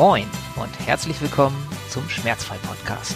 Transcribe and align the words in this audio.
Moin 0.00 0.26
und 0.56 0.86
herzlich 0.86 1.20
willkommen 1.20 1.54
zum 1.90 2.08
Schmerzfrei-Podcast. 2.08 3.14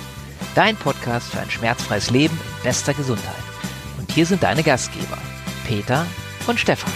Dein 0.55 0.77
Podcast 0.77 1.31
für 1.31 1.41
ein 1.41 1.49
schmerzfreies 1.49 2.11
Leben 2.11 2.39
in 2.59 2.63
bester 2.63 2.93
Gesundheit. 2.93 3.43
Und 3.97 4.13
hier 4.13 4.27
sind 4.27 4.43
deine 4.43 4.63
Gastgeber, 4.63 5.17
Peter 5.67 6.05
und 6.47 6.61
Stefan. 6.61 6.93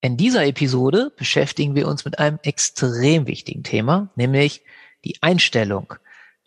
In 0.00 0.16
dieser 0.16 0.44
Episode 0.46 1.12
beschäftigen 1.16 1.76
wir 1.76 1.86
uns 1.86 2.04
mit 2.04 2.18
einem 2.18 2.40
extrem 2.42 3.28
wichtigen 3.28 3.62
Thema, 3.62 4.10
nämlich 4.16 4.64
die 5.04 5.22
Einstellung 5.22 5.94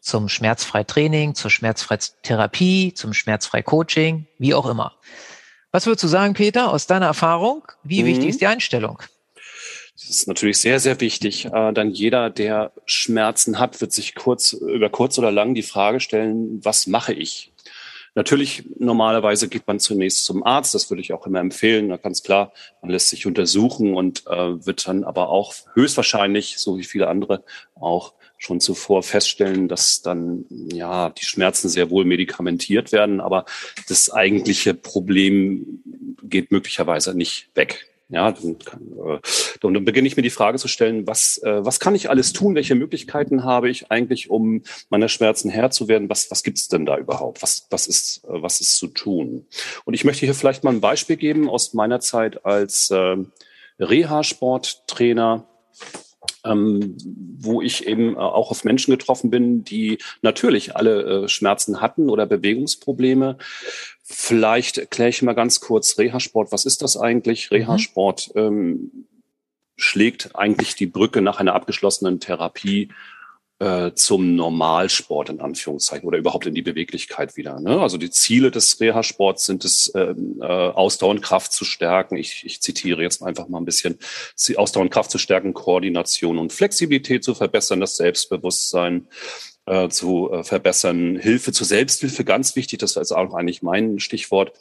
zum 0.01 0.27
schmerzfrei 0.27 0.83
Training, 0.83 1.35
zur 1.35 1.51
schmerzfrei 1.51 1.99
Therapie, 2.23 2.93
zum 2.95 3.13
schmerzfrei 3.13 3.61
Coaching, 3.61 4.27
wie 4.39 4.53
auch 4.53 4.65
immer. 4.65 4.97
Was 5.71 5.85
würdest 5.85 6.03
du 6.03 6.09
sagen, 6.09 6.33
Peter, 6.33 6.69
aus 6.69 6.85
deiner 6.85 7.05
Erfahrung? 7.05 7.65
Wie 7.81 8.03
mhm. 8.03 8.07
wichtig 8.07 8.27
ist 8.27 8.41
die 8.41 8.47
Einstellung? 8.47 9.01
Das 10.01 10.09
ist 10.09 10.27
natürlich 10.27 10.57
sehr, 10.57 10.79
sehr 10.79 10.99
wichtig. 10.99 11.45
Äh, 11.45 11.73
dann 11.73 11.91
jeder, 11.91 12.29
der 12.29 12.71
Schmerzen 12.85 13.59
hat, 13.59 13.81
wird 13.81 13.91
sich 13.93 14.15
kurz, 14.15 14.53
über 14.53 14.89
kurz 14.89 15.17
oder 15.19 15.31
lang 15.31 15.53
die 15.53 15.61
Frage 15.61 15.99
stellen, 15.99 16.59
was 16.63 16.87
mache 16.87 17.13
ich? 17.13 17.53
Natürlich, 18.13 18.65
normalerweise 18.77 19.47
geht 19.47 19.67
man 19.67 19.79
zunächst 19.79 20.25
zum 20.25 20.43
Arzt, 20.43 20.73
das 20.73 20.89
würde 20.89 21.01
ich 21.01 21.13
auch 21.13 21.25
immer 21.27 21.39
empfehlen. 21.39 21.87
Na, 21.87 21.95
ganz 21.95 22.23
klar, 22.23 22.51
man 22.81 22.91
lässt 22.91 23.07
sich 23.07 23.25
untersuchen 23.25 23.93
und 23.93 24.27
äh, 24.27 24.65
wird 24.65 24.85
dann 24.85 25.05
aber 25.05 25.29
auch 25.29 25.53
höchstwahrscheinlich, 25.75 26.57
so 26.57 26.77
wie 26.77 26.83
viele 26.83 27.07
andere, 27.07 27.45
auch 27.75 28.13
schon 28.37 28.59
zuvor 28.59 29.03
feststellen, 29.03 29.69
dass 29.69 30.01
dann 30.01 30.45
ja 30.49 31.11
die 31.11 31.23
Schmerzen 31.23 31.69
sehr 31.69 31.89
wohl 31.89 32.03
medikamentiert 32.03 32.91
werden, 32.91 33.21
aber 33.21 33.45
das 33.87 34.09
eigentliche 34.09 34.73
Problem 34.73 35.81
geht 36.23 36.51
möglicherweise 36.51 37.15
nicht 37.15 37.49
weg. 37.55 37.90
Ja, 38.11 38.33
dann, 38.33 38.59
kann, 38.59 38.81
äh, 39.05 39.19
dann 39.61 39.85
beginne 39.85 40.05
ich 40.05 40.17
mir 40.17 40.21
die 40.21 40.29
Frage 40.29 40.57
zu 40.57 40.67
stellen, 40.67 41.07
was, 41.07 41.37
äh, 41.43 41.63
was 41.63 41.79
kann 41.79 41.95
ich 41.95 42.09
alles 42.09 42.33
tun? 42.33 42.55
Welche 42.55 42.75
Möglichkeiten 42.75 43.45
habe 43.45 43.69
ich 43.69 43.89
eigentlich, 43.89 44.29
um 44.29 44.63
meiner 44.89 45.07
Schmerzen 45.07 45.49
Herr 45.49 45.71
zu 45.71 45.87
werden? 45.87 46.09
Was, 46.09 46.29
was 46.29 46.43
gibt's 46.43 46.67
denn 46.67 46.85
da 46.85 46.97
überhaupt? 46.97 47.41
Was, 47.41 47.67
was, 47.69 47.87
ist, 47.87 48.25
äh, 48.25 48.41
was 48.41 48.59
ist 48.59 48.77
zu 48.77 48.87
tun? 48.87 49.47
Und 49.85 49.93
ich 49.93 50.03
möchte 50.03 50.25
hier 50.25 50.35
vielleicht 50.35 50.65
mal 50.65 50.73
ein 50.73 50.81
Beispiel 50.81 51.15
geben 51.15 51.49
aus 51.49 51.73
meiner 51.73 52.01
Zeit 52.01 52.45
als 52.45 52.91
äh, 52.91 53.15
Reha-Sporttrainer 53.79 55.47
ähm, 56.45 56.97
wo 57.39 57.61
ich 57.61 57.87
eben 57.87 58.15
äh, 58.15 58.19
auch 58.19 58.51
auf 58.51 58.63
Menschen 58.63 58.91
getroffen 58.91 59.29
bin, 59.29 59.63
die 59.63 59.97
natürlich 60.21 60.75
alle 60.75 61.23
äh, 61.23 61.27
Schmerzen 61.27 61.81
hatten 61.81 62.09
oder 62.09 62.25
Bewegungsprobleme. 62.25 63.37
Vielleicht 64.03 64.77
erkläre 64.77 65.09
ich 65.09 65.21
mal 65.21 65.33
ganz 65.33 65.59
kurz 65.59 65.97
Reha-Sport. 65.97 66.51
Was 66.51 66.65
ist 66.65 66.81
das 66.81 66.97
eigentlich? 66.97 67.49
Mhm. 67.49 67.57
Reha-Sport 67.57 68.31
ähm, 68.35 69.05
schlägt 69.75 70.35
eigentlich 70.35 70.75
die 70.75 70.87
Brücke 70.87 71.21
nach 71.21 71.39
einer 71.39 71.55
abgeschlossenen 71.55 72.19
Therapie 72.19 72.89
äh, 73.61 73.93
zum 73.93 74.35
Normalsport 74.35 75.29
in 75.29 75.39
Anführungszeichen 75.39 76.07
oder 76.07 76.17
überhaupt 76.17 76.47
in 76.47 76.55
die 76.55 76.63
Beweglichkeit 76.63 77.37
wieder. 77.37 77.59
Ne? 77.59 77.79
Also 77.79 77.97
die 77.97 78.09
Ziele 78.09 78.49
des 78.49 78.81
Reha-Sports 78.81 79.45
sind 79.45 79.63
es, 79.65 79.91
ähm, 79.93 80.39
äh, 80.41 80.45
Ausdauer 80.45 81.11
und 81.11 81.21
Kraft 81.21 81.53
zu 81.53 81.63
stärken. 81.63 82.17
Ich, 82.17 82.43
ich 82.43 82.59
zitiere 82.59 83.03
jetzt 83.03 83.21
einfach 83.21 83.47
mal 83.49 83.59
ein 83.59 83.65
bisschen, 83.65 83.99
Ausdauer 84.55 84.81
und 84.81 84.89
Kraft 84.89 85.11
zu 85.11 85.19
stärken, 85.19 85.53
Koordination 85.53 86.39
und 86.39 86.51
Flexibilität 86.51 87.23
zu 87.23 87.35
verbessern, 87.35 87.79
das 87.79 87.97
Selbstbewusstsein 87.97 89.07
äh, 89.67 89.89
zu 89.89 90.31
äh, 90.31 90.43
verbessern, 90.43 91.17
Hilfe 91.17 91.51
zur 91.51 91.67
Selbsthilfe, 91.67 92.23
ganz 92.23 92.55
wichtig, 92.55 92.79
das 92.79 92.95
ist 92.95 93.11
auch 93.11 93.35
eigentlich 93.35 93.61
mein 93.61 93.99
Stichwort, 93.99 94.53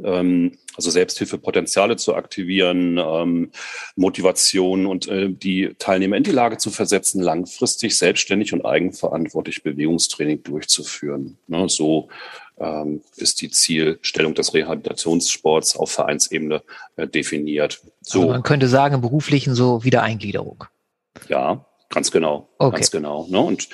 also 0.00 0.90
Selbsthilfepotenziale 0.90 1.96
zu 1.96 2.14
aktivieren, 2.14 2.98
ähm, 2.98 3.50
Motivation 3.96 4.86
und 4.86 5.08
äh, 5.08 5.28
die 5.28 5.74
Teilnehmer 5.78 6.16
in 6.16 6.22
die 6.22 6.30
Lage 6.30 6.58
zu 6.58 6.70
versetzen, 6.70 7.20
langfristig 7.20 7.96
selbstständig 7.96 8.52
und 8.52 8.64
eigenverantwortlich 8.64 9.62
Bewegungstraining 9.62 10.42
durchzuführen. 10.44 11.38
Ne, 11.48 11.68
so 11.68 12.08
ähm, 12.58 13.02
ist 13.16 13.40
die 13.40 13.50
Zielstellung 13.50 14.34
des 14.34 14.54
Rehabilitationssports 14.54 15.76
auf 15.76 15.90
Vereinsebene 15.90 16.62
äh, 16.96 17.06
definiert. 17.06 17.80
So. 18.00 18.20
Also 18.20 18.32
man 18.32 18.42
könnte 18.42 18.68
sagen, 18.68 18.96
im 18.96 19.00
beruflichen 19.00 19.54
so 19.54 19.84
Wiedereingliederung. 19.84 20.64
Ja, 21.28 21.64
ganz 21.88 22.10
genau. 22.10 22.48
Okay. 22.58 22.76
Ganz 22.76 22.90
genau. 22.90 23.26
Ne? 23.28 23.40
Und 23.40 23.68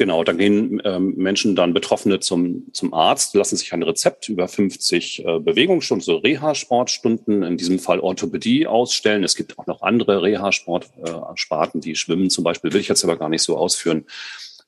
Genau, 0.00 0.22
dann 0.22 0.38
gehen 0.38 0.80
ähm, 0.84 1.14
Menschen 1.16 1.56
dann 1.56 1.74
Betroffene 1.74 2.20
zum, 2.20 2.68
zum 2.72 2.94
Arzt, 2.94 3.34
lassen 3.34 3.56
sich 3.56 3.72
ein 3.72 3.82
Rezept 3.82 4.28
über 4.28 4.46
50 4.46 5.24
äh, 5.24 5.40
Bewegungsstunden, 5.40 6.04
so 6.04 6.18
Reha-Sportstunden, 6.18 7.42
in 7.42 7.56
diesem 7.56 7.80
Fall 7.80 7.98
Orthopädie 7.98 8.68
ausstellen. 8.68 9.24
Es 9.24 9.34
gibt 9.34 9.58
auch 9.58 9.66
noch 9.66 9.82
andere 9.82 10.22
Reha-Sportsparten, 10.22 11.80
äh, 11.80 11.82
die 11.82 11.96
Schwimmen 11.96 12.30
zum 12.30 12.44
Beispiel, 12.44 12.72
will 12.72 12.80
ich 12.80 12.86
jetzt 12.86 13.02
aber 13.02 13.16
gar 13.16 13.28
nicht 13.28 13.42
so 13.42 13.56
ausführen. 13.56 14.04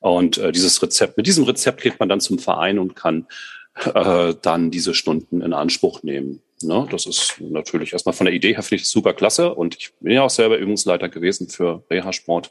Und 0.01 0.39
äh, 0.39 0.51
dieses 0.51 0.83
Rezept, 0.83 1.17
mit 1.17 1.29
diesem 1.29 1.45
Rezept 1.45 1.81
geht 1.81 2.01
man 2.01 2.09
dann 2.09 2.21
zum 2.21 2.41
Verein 2.41 2.81
und 2.81 2.97
kann 2.97 3.29
äh, 3.95 4.35
dann 4.43 4.73
diese 4.73 4.95
Stunden 4.95 5.43
in 5.43 5.53
Anspruch 5.53 6.03
nehmen. 6.03 6.43
Ne? 6.61 6.89
Das 6.91 7.07
ist 7.07 7.37
natürlich 7.39 7.93
erstmal 7.93 8.15
von 8.15 8.27
der 8.27 8.35
Idee 8.35 8.55
her 8.55 8.65
finde 8.65 8.83
ich 8.83 8.89
super 8.89 9.13
klasse. 9.13 9.55
Und 9.55 9.77
ich 9.77 9.93
bin 10.01 10.13
ja 10.13 10.23
auch 10.23 10.31
selber 10.31 10.59
Übungsleiter 10.59 11.09
gewesen 11.09 11.49
für 11.49 11.85
Reha-Sport. 11.89 12.51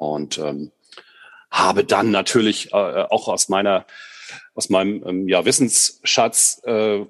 Und 0.00 0.38
ähm, 0.38 0.72
habe 1.50 1.84
dann 1.84 2.10
natürlich 2.10 2.72
äh, 2.72 2.76
auch 2.76 3.28
aus 3.28 3.48
meiner 3.48 3.86
aus 4.54 4.68
meinem 4.70 5.02
ähm, 5.06 5.28
ja, 5.28 5.44
Wissensschatz 5.44 6.60
äh, 6.64 7.04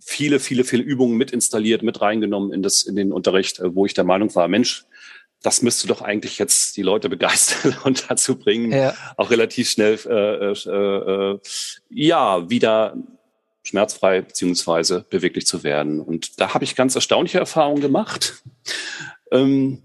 viele, 0.00 0.38
viele, 0.38 0.64
viele 0.64 0.82
Übungen 0.82 1.16
mit 1.16 1.30
installiert, 1.30 1.82
mit 1.82 2.00
reingenommen 2.00 2.52
in 2.52 2.62
das 2.62 2.82
in 2.82 2.96
den 2.96 3.12
Unterricht, 3.12 3.58
äh, 3.58 3.74
wo 3.74 3.86
ich 3.86 3.94
der 3.94 4.04
Meinung 4.04 4.34
war, 4.34 4.48
Mensch, 4.48 4.84
das 5.42 5.62
müsste 5.62 5.88
doch 5.88 6.02
eigentlich 6.02 6.38
jetzt 6.38 6.76
die 6.76 6.82
Leute 6.82 7.08
begeistern 7.08 7.76
und 7.84 8.10
dazu 8.10 8.38
bringen, 8.38 8.72
ja. 8.72 8.94
auch 9.16 9.30
relativ 9.30 9.68
schnell 9.70 9.98
äh, 10.06 10.52
äh, 10.52 11.32
äh, 11.32 11.38
ja 11.90 12.48
wieder 12.48 12.96
schmerzfrei 13.62 14.20
beziehungsweise 14.20 15.06
beweglich 15.08 15.46
zu 15.46 15.64
werden. 15.64 16.00
Und 16.00 16.38
da 16.40 16.52
habe 16.52 16.64
ich 16.64 16.76
ganz 16.76 16.94
erstaunliche 16.94 17.38
Erfahrungen 17.38 17.80
gemacht. 17.80 18.42
Ähm, 19.30 19.82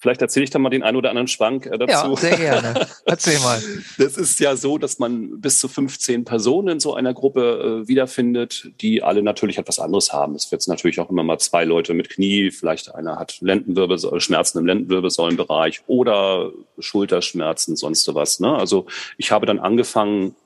Vielleicht 0.00 0.22
erzähle 0.22 0.44
ich 0.44 0.50
da 0.50 0.60
mal 0.60 0.70
den 0.70 0.84
einen 0.84 0.96
oder 0.96 1.10
anderen 1.10 1.26
Schwank 1.26 1.66
äh, 1.66 1.76
dazu. 1.76 2.10
Ja, 2.10 2.16
sehr 2.16 2.36
gerne. 2.36 2.86
Erzähl 3.04 3.38
mal. 3.40 3.60
Das 3.98 4.16
ist 4.16 4.38
ja 4.38 4.54
so, 4.54 4.78
dass 4.78 4.98
man 4.98 5.40
bis 5.40 5.58
zu 5.58 5.66
15 5.66 6.24
Personen 6.24 6.68
in 6.68 6.80
so 6.80 6.94
einer 6.94 7.14
Gruppe 7.14 7.82
äh, 7.84 7.88
wiederfindet, 7.88 8.70
die 8.80 9.02
alle 9.02 9.22
natürlich 9.22 9.58
etwas 9.58 9.78
anderes 9.78 10.12
haben. 10.12 10.34
Es 10.34 10.50
wird 10.52 10.66
natürlich 10.68 11.00
auch 11.00 11.10
immer 11.10 11.24
mal 11.24 11.38
zwei 11.38 11.64
Leute 11.64 11.94
mit 11.94 12.10
Knie, 12.10 12.50
vielleicht 12.50 12.94
einer 12.94 13.18
hat 13.18 13.38
Lendenwirbelsäule, 13.40 14.20
Schmerzen 14.20 14.58
im 14.58 14.66
Lendenwirbelsäulenbereich 14.66 15.82
oder 15.86 16.52
Schulterschmerzen, 16.78 17.76
sonst 17.76 18.14
was. 18.14 18.40
Ne? 18.40 18.54
Also 18.54 18.86
ich 19.16 19.32
habe 19.32 19.46
dann 19.46 19.58
angefangen, 19.58 20.36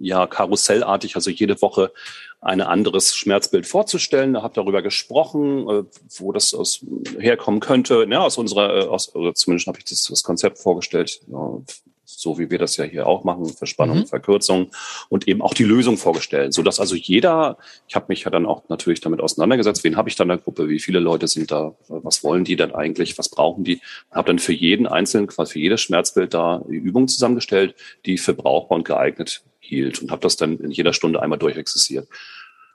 ja, 0.00 0.26
karussellartig, 0.26 1.16
also 1.16 1.30
jede 1.30 1.60
Woche 1.62 1.92
ein 2.40 2.60
anderes 2.60 3.14
Schmerzbild 3.14 3.66
vorzustellen. 3.66 4.34
Da 4.34 4.42
habe 4.42 4.54
darüber 4.54 4.82
gesprochen, 4.82 5.68
äh, 5.68 5.84
wo 6.18 6.32
das 6.32 6.52
aus, 6.54 6.84
herkommen 7.18 7.60
könnte. 7.60 8.06
Ja, 8.10 8.20
aus 8.20 8.36
unserer, 8.36 8.76
äh, 8.76 8.86
aus, 8.86 9.14
oder 9.14 9.34
zumindest 9.34 9.66
habe 9.66 9.78
ich 9.78 9.84
das, 9.84 10.04
das 10.04 10.22
Konzept 10.22 10.58
vorgestellt, 10.58 11.20
ja, 11.28 11.58
so 12.04 12.38
wie 12.38 12.50
wir 12.50 12.58
das 12.58 12.76
ja 12.76 12.84
hier 12.84 13.06
auch 13.06 13.24
machen, 13.24 13.46
Verspannung, 13.46 13.98
mhm. 13.98 14.06
Verkürzung 14.06 14.70
und 15.08 15.28
eben 15.28 15.42
auch 15.42 15.54
die 15.54 15.64
Lösung 15.64 15.96
vorgestellt, 15.96 16.52
so 16.52 16.62
dass 16.62 16.80
also 16.80 16.94
jeder, 16.94 17.58
ich 17.88 17.94
habe 17.94 18.06
mich 18.08 18.24
ja 18.24 18.30
dann 18.30 18.46
auch 18.46 18.68
natürlich 18.68 19.00
damit 19.00 19.20
auseinandergesetzt, 19.20 19.84
wen 19.84 19.96
habe 19.96 20.08
ich 20.08 20.16
dann 20.16 20.26
in 20.30 20.36
der 20.36 20.44
Gruppe, 20.44 20.68
wie 20.68 20.80
viele 20.80 21.00
Leute 21.00 21.28
sind 21.28 21.50
da, 21.50 21.74
was 21.88 22.24
wollen 22.24 22.44
die 22.44 22.56
denn 22.56 22.74
eigentlich, 22.74 23.18
was 23.18 23.28
brauchen 23.28 23.64
die, 23.64 23.80
habe 24.10 24.28
dann 24.28 24.38
für 24.38 24.52
jeden 24.52 24.86
einzelnen, 24.86 25.26
quasi 25.26 25.54
für 25.54 25.58
jedes 25.60 25.80
Schmerzbild 25.80 26.34
da 26.34 26.62
die 26.68 26.76
Übung 26.76 27.08
zusammengestellt, 27.08 27.74
die 28.06 28.18
für 28.18 28.34
brauchbar 28.34 28.76
und 28.76 28.84
geeignet 28.84 29.42
hielt 29.60 30.02
und 30.02 30.10
habe 30.10 30.20
das 30.22 30.36
dann 30.36 30.58
in 30.58 30.70
jeder 30.70 30.92
Stunde 30.92 31.22
einmal 31.22 31.38
durchexerziert. 31.38 32.08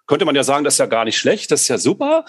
Könnte 0.07 0.25
man 0.25 0.35
ja 0.35 0.43
sagen, 0.43 0.63
das 0.63 0.73
ist 0.75 0.79
ja 0.79 0.87
gar 0.87 1.05
nicht 1.05 1.17
schlecht, 1.17 1.51
das 1.51 1.61
ist 1.61 1.67
ja 1.67 1.77
super. 1.77 2.25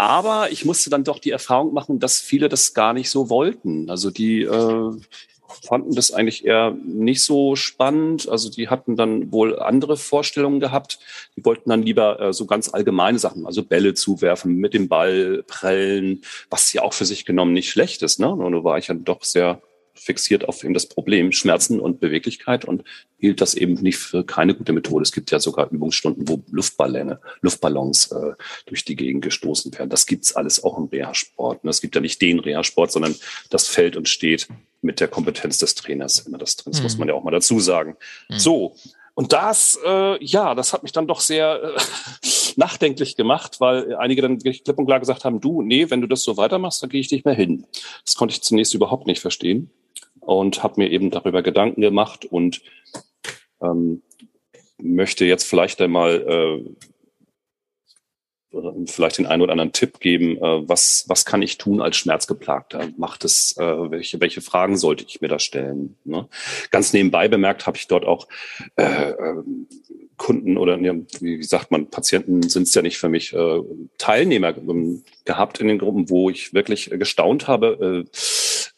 Aber 0.00 0.50
ich 0.50 0.64
musste 0.64 0.88
dann 0.88 1.04
doch 1.04 1.18
die 1.18 1.30
Erfahrung 1.30 1.74
machen, 1.74 1.98
dass 1.98 2.22
viele 2.22 2.48
das 2.48 2.72
gar 2.72 2.94
nicht 2.94 3.10
so 3.10 3.28
wollten. 3.28 3.90
Also 3.90 4.10
die 4.10 4.40
äh, 4.40 4.90
fanden 5.54 5.94
das 5.94 6.12
eigentlich 6.12 6.44
eher 6.44 6.72
nicht 6.84 7.22
so 7.22 7.56
spannend. 7.56 8.28
Also 8.28 8.50
die 8.50 8.68
hatten 8.68 8.96
dann 8.96 9.32
wohl 9.32 9.58
andere 9.58 9.96
Vorstellungen 9.96 10.60
gehabt. 10.60 10.98
Die 11.36 11.44
wollten 11.44 11.70
dann 11.70 11.82
lieber 11.82 12.20
äh, 12.20 12.32
so 12.32 12.46
ganz 12.46 12.72
allgemeine 12.72 13.18
Sachen, 13.18 13.46
also 13.46 13.62
Bälle 13.62 13.94
zuwerfen, 13.94 14.56
mit 14.56 14.74
dem 14.74 14.88
Ball 14.88 15.44
prellen, 15.46 16.22
was 16.48 16.72
ja 16.72 16.82
auch 16.82 16.94
für 16.94 17.04
sich 17.04 17.24
genommen 17.24 17.52
nicht 17.52 17.70
schlecht 17.70 18.02
ist. 18.02 18.20
Ne? 18.20 18.26
Nur 18.26 18.64
war 18.64 18.78
ich 18.78 18.88
ja 18.88 18.94
doch 18.94 19.24
sehr 19.24 19.60
fixiert 20.00 20.48
auf 20.48 20.64
eben 20.64 20.74
das 20.74 20.86
Problem 20.86 21.30
Schmerzen 21.30 21.78
und 21.78 22.00
Beweglichkeit 22.00 22.64
und 22.64 22.84
hielt 23.18 23.40
das 23.40 23.54
eben 23.54 23.74
nicht 23.74 23.98
für 23.98 24.24
keine 24.24 24.54
gute 24.54 24.72
Methode. 24.72 25.02
Es 25.02 25.12
gibt 25.12 25.30
ja 25.30 25.40
sogar 25.40 25.70
Übungsstunden, 25.70 26.26
wo 26.26 26.42
Luftballone, 26.50 27.20
Luftballons 27.42 28.10
äh, 28.12 28.32
durch 28.66 28.84
die 28.84 28.96
Gegend 28.96 29.22
gestoßen 29.22 29.72
werden. 29.74 29.90
Das 29.90 30.06
gibt's 30.06 30.34
alles 30.34 30.64
auch 30.64 30.78
im 30.78 30.84
Reha-Sport. 30.84 31.64
Ne? 31.64 31.70
Es 31.70 31.80
gibt 31.80 31.94
ja 31.94 32.00
nicht 32.00 32.20
den 32.22 32.40
Reha-Sport, 32.40 32.92
sondern 32.92 33.14
das 33.50 33.68
fällt 33.68 33.96
und 33.96 34.08
steht 34.08 34.48
mit 34.82 35.00
der 35.00 35.08
Kompetenz 35.08 35.58
des 35.58 35.74
Trainers 35.74 36.20
immer 36.20 36.38
das 36.38 36.56
drin. 36.56 36.72
Das 36.72 36.80
mhm. 36.80 36.84
muss 36.84 36.98
man 36.98 37.08
ja 37.08 37.14
auch 37.14 37.24
mal 37.24 37.30
dazu 37.30 37.60
sagen. 37.60 37.96
Mhm. 38.28 38.38
So. 38.38 38.74
Und 39.14 39.32
das, 39.32 39.78
äh, 39.84 40.24
ja, 40.24 40.54
das 40.54 40.72
hat 40.72 40.82
mich 40.82 40.92
dann 40.92 41.06
doch 41.06 41.20
sehr 41.20 41.74
äh, 41.76 41.80
nachdenklich 42.56 43.16
gemacht, 43.16 43.60
weil 43.60 43.94
einige 43.96 44.22
dann 44.22 44.38
klipp 44.38 44.78
und 44.78 44.86
klar 44.86 45.00
gesagt 45.00 45.24
haben, 45.24 45.40
du, 45.40 45.62
nee, 45.62 45.90
wenn 45.90 46.00
du 46.00 46.06
das 46.06 46.22
so 46.22 46.36
weitermachst, 46.36 46.82
dann 46.82 46.90
gehe 46.90 47.00
ich 47.00 47.10
nicht 47.10 47.24
mehr 47.24 47.34
hin. 47.34 47.66
Das 48.04 48.14
konnte 48.14 48.32
ich 48.32 48.42
zunächst 48.42 48.74
überhaupt 48.74 49.06
nicht 49.06 49.20
verstehen 49.20 49.70
und 50.20 50.62
habe 50.62 50.80
mir 50.80 50.90
eben 50.90 51.10
darüber 51.10 51.42
Gedanken 51.42 51.80
gemacht 51.80 52.24
und 52.24 52.62
ähm, 53.62 54.02
möchte 54.78 55.24
jetzt 55.24 55.44
vielleicht 55.44 55.80
einmal 55.80 56.14
äh, 56.22 56.70
vielleicht 58.86 59.18
den 59.18 59.26
einen 59.26 59.42
oder 59.42 59.52
anderen 59.52 59.72
Tipp 59.72 60.00
geben, 60.00 60.36
äh, 60.38 60.68
was, 60.68 61.04
was 61.08 61.24
kann 61.24 61.42
ich 61.42 61.58
tun 61.58 61.80
als 61.80 61.96
Schmerzgeplagter? 61.96 62.88
Macht 62.96 63.24
es, 63.24 63.56
äh, 63.56 63.90
welche, 63.90 64.20
welche 64.20 64.40
Fragen 64.40 64.76
sollte 64.76 65.04
ich 65.06 65.20
mir 65.20 65.28
da 65.28 65.38
stellen? 65.38 65.96
Ne? 66.04 66.28
Ganz 66.70 66.92
nebenbei 66.92 67.28
bemerkt 67.28 67.66
habe 67.66 67.76
ich 67.76 67.86
dort 67.86 68.04
auch 68.04 68.26
äh, 68.76 69.10
äh 69.10 69.42
Kunden 70.16 70.58
oder 70.58 70.76
ne, 70.76 71.06
wie 71.20 71.42
sagt 71.42 71.70
man, 71.70 71.86
Patienten 71.86 72.42
sind 72.42 72.64
es 72.64 72.74
ja 72.74 72.82
nicht 72.82 72.98
für 72.98 73.08
mich, 73.08 73.32
äh, 73.32 73.62
Teilnehmer 73.96 74.54
ähm, 74.54 75.02
gehabt 75.24 75.60
in 75.60 75.68
den 75.68 75.78
Gruppen, 75.78 76.10
wo 76.10 76.28
ich 76.28 76.52
wirklich 76.52 76.90
gestaunt 76.90 77.48
habe. 77.48 78.04
Äh, 78.04 78.10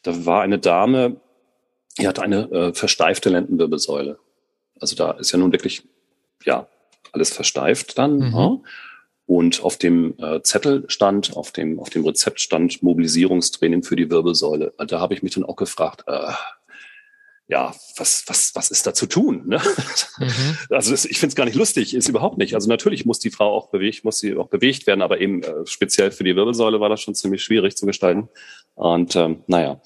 da 0.03 0.25
war 0.25 0.43
eine 0.43 0.61
Dame, 0.61 1.17
die 1.99 2.07
hatte 2.07 2.23
eine 2.23 2.49
äh, 2.53 2.75
versteifte 2.75 3.29
Lendenwirbelsäule. 3.29 4.21
Also 4.79 4.95
da 4.95 5.11
ist 5.13 5.33
ja 5.33 5.39
nun 5.39 5.51
wirklich, 5.51 5.83
ja, 6.45 6.69
alles 7.11 7.33
versteift 7.33 7.99
dann. 7.99 8.19
Mhm. 8.19 8.35
Ja. 8.35 8.61
Und 9.27 9.63
auf 9.63 9.77
dem 9.77 10.15
äh, 10.19 10.43
Zettel 10.43 10.85
stand, 10.89 11.37
auf 11.37 11.53
dem, 11.53 11.79
auf 11.79 11.91
dem 11.91 12.05
Rezept 12.05 12.41
stand 12.41 12.83
Mobilisierungstraining 12.83 13.83
für 13.83 13.97
die 13.97 14.11
Wirbelsäule. 14.11 14.75
Da 14.87 15.01
habe 15.01 15.15
ich 15.15 15.23
mich 15.23 15.35
dann 15.35 15.45
auch 15.45 15.57
gefragt, 15.57 16.05
äh, 16.07 16.33
ja, 17.49 17.75
was, 17.97 18.25
was, 18.27 18.55
was 18.55 18.71
ist 18.71 18.87
da 18.87 18.95
zu 18.95 19.07
tun? 19.07 19.43
Ne? 19.47 19.61
Mhm. 20.19 20.59
Also 20.71 20.91
das, 20.91 21.05
ich 21.05 21.19
finde 21.19 21.33
es 21.33 21.37
gar 21.37 21.45
nicht 21.45 21.55
lustig, 21.55 21.95
ist 21.95 22.09
überhaupt 22.09 22.39
nicht. 22.39 22.55
Also 22.55 22.69
natürlich 22.69 23.05
muss 23.05 23.19
die 23.19 23.31
Frau 23.31 23.55
auch 23.55 23.71
bewegt, 23.71 24.05
muss 24.05 24.19
sie 24.19 24.37
auch 24.37 24.49
bewegt 24.49 24.87
werden, 24.87 25.03
aber 25.03 25.21
eben 25.21 25.43
äh, 25.43 25.67
speziell 25.67 26.11
für 26.11 26.25
die 26.25 26.35
Wirbelsäule 26.35 26.81
war 26.81 26.89
das 26.89 27.01
schon 27.01 27.15
ziemlich 27.15 27.45
schwierig 27.45 27.77
zu 27.77 27.87
gestalten. 27.87 28.29
Und 28.75 29.17
ähm, 29.17 29.45
naja, 29.47 29.81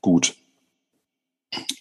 gut 0.00 0.34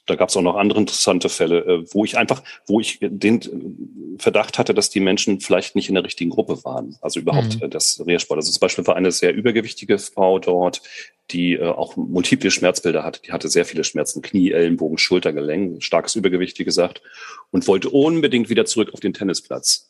da 0.06 0.16
gab 0.16 0.30
es 0.30 0.38
auch 0.38 0.42
noch 0.42 0.58
andere 0.58 0.80
interessante 0.80 1.30
Fälle, 1.30 1.60
äh, 1.60 1.86
wo 1.94 2.04
ich 2.04 2.18
einfach, 2.18 2.44
wo 2.68 2.80
ich 2.80 3.00
den 3.02 4.16
Verdacht 4.18 4.58
hatte, 4.58 4.74
dass 4.74 4.90
die 4.90 5.00
Menschen 5.00 5.40
vielleicht 5.40 5.76
nicht 5.76 5.90
in 5.90 5.96
der 5.96 6.04
richtigen 6.04 6.30
Gruppe 6.30 6.64
waren. 6.64 6.98
Also 7.02 7.20
überhaupt 7.20 7.56
mhm. 7.56 7.64
Äh, 7.64 7.70
das 7.70 8.04
Rehrsport. 8.06 8.38
Also 8.38 8.52
zum 8.52 8.60
Beispiel 8.60 8.86
war 8.88 8.96
eine 8.96 9.12
sehr 9.12 9.34
übergewichtige 9.34 9.98
Frau 9.98 10.40
dort, 10.40 10.82
die 11.32 11.54
äh, 11.54 11.64
auch 11.64 11.96
multiple 11.96 12.52
Schmerzbilder 12.52 13.04
hatte. 13.04 13.22
Die 13.22 13.32
hatte 13.32 13.48
sehr 13.48 13.66
viele 13.66 13.84
Schmerzen, 13.84 14.22
Knie, 14.22 14.52
Ellenbogen, 14.52 14.98
Schultergelenk, 14.98 15.84
starkes 15.84 16.16
Übergewicht, 16.16 16.60
wie 16.60 16.66
gesagt, 16.66 17.02
und 17.52 17.68
wollte 17.68 17.90
unbedingt 17.90 18.50
wieder 18.50 18.66
zurück 18.66 18.94
auf 18.94 19.00
den 19.00 19.14
Tennisplatz. 19.14 19.90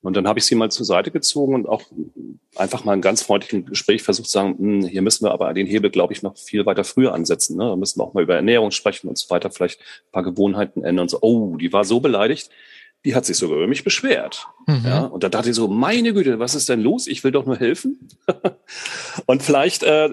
Und 0.00 0.16
dann 0.16 0.28
habe 0.28 0.38
ich 0.38 0.44
sie 0.44 0.54
mal 0.54 0.70
zur 0.70 0.86
Seite 0.86 1.10
gezogen 1.10 1.54
und 1.54 1.68
auch 1.68 1.82
einfach 2.54 2.84
mal 2.84 2.92
ein 2.92 3.00
ganz 3.00 3.22
freundlichen 3.22 3.66
Gespräch 3.66 4.02
versucht 4.02 4.28
zu 4.28 4.32
sagen, 4.32 4.56
hm, 4.56 4.86
hier 4.86 5.02
müssen 5.02 5.24
wir 5.24 5.32
aber 5.32 5.52
den 5.52 5.66
Hebel, 5.66 5.90
glaube 5.90 6.12
ich, 6.12 6.22
noch 6.22 6.36
viel 6.36 6.66
weiter 6.66 6.84
früher 6.84 7.14
ansetzen. 7.14 7.56
Ne? 7.56 7.64
Da 7.64 7.76
müssen 7.76 7.98
wir 7.98 8.04
auch 8.04 8.14
mal 8.14 8.22
über 8.22 8.36
Ernährung 8.36 8.70
sprechen 8.70 9.08
und 9.08 9.18
so 9.18 9.28
weiter, 9.30 9.50
vielleicht 9.50 9.80
ein 9.80 10.12
paar 10.12 10.22
Gewohnheiten 10.22 10.84
ändern 10.84 11.04
und 11.04 11.08
so. 11.08 11.18
Oh, 11.20 11.56
die 11.56 11.72
war 11.72 11.84
so 11.84 11.98
beleidigt, 11.98 12.50
die 13.04 13.14
hat 13.14 13.26
sich 13.26 13.36
sogar 13.36 13.56
über 13.56 13.66
mich 13.66 13.82
beschwert. 13.82 14.46
Mhm. 14.66 14.82
Ja, 14.84 15.04
und 15.04 15.24
da 15.24 15.28
dachte 15.28 15.50
ich 15.50 15.56
so, 15.56 15.66
meine 15.66 16.12
Güte, 16.12 16.38
was 16.38 16.54
ist 16.54 16.68
denn 16.68 16.80
los? 16.80 17.08
Ich 17.08 17.24
will 17.24 17.32
doch 17.32 17.46
nur 17.46 17.56
helfen. 17.56 18.08
und 19.26 19.42
vielleicht 19.42 19.82
äh, 19.82 20.10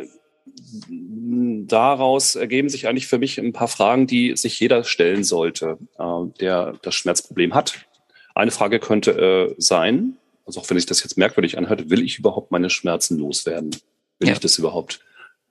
daraus 1.67 2.35
ergeben 2.35 2.69
sich 2.69 2.87
eigentlich 2.87 3.07
für 3.07 3.19
mich 3.19 3.39
ein 3.39 3.53
paar 3.53 3.67
Fragen, 3.67 4.07
die 4.07 4.35
sich 4.35 4.59
jeder 4.59 4.83
stellen 4.83 5.23
sollte, 5.23 5.77
äh, 5.99 6.39
der 6.39 6.73
das 6.81 6.95
Schmerzproblem 6.95 7.53
hat 7.53 7.85
eine 8.35 8.51
Frage 8.51 8.79
könnte 8.79 9.11
äh, 9.11 9.55
sein, 9.57 10.17
also 10.45 10.59
auch 10.59 10.69
wenn 10.69 10.77
sich 10.77 10.85
das 10.85 11.03
jetzt 11.03 11.17
merkwürdig 11.17 11.57
anhört, 11.57 11.89
will 11.89 12.03
ich 12.03 12.19
überhaupt 12.19 12.51
meine 12.51 12.69
Schmerzen 12.69 13.17
loswerden? 13.17 13.71
Will 14.19 14.27
ja. 14.27 14.33
ich 14.33 14.39
das 14.39 14.57
überhaupt? 14.59 14.99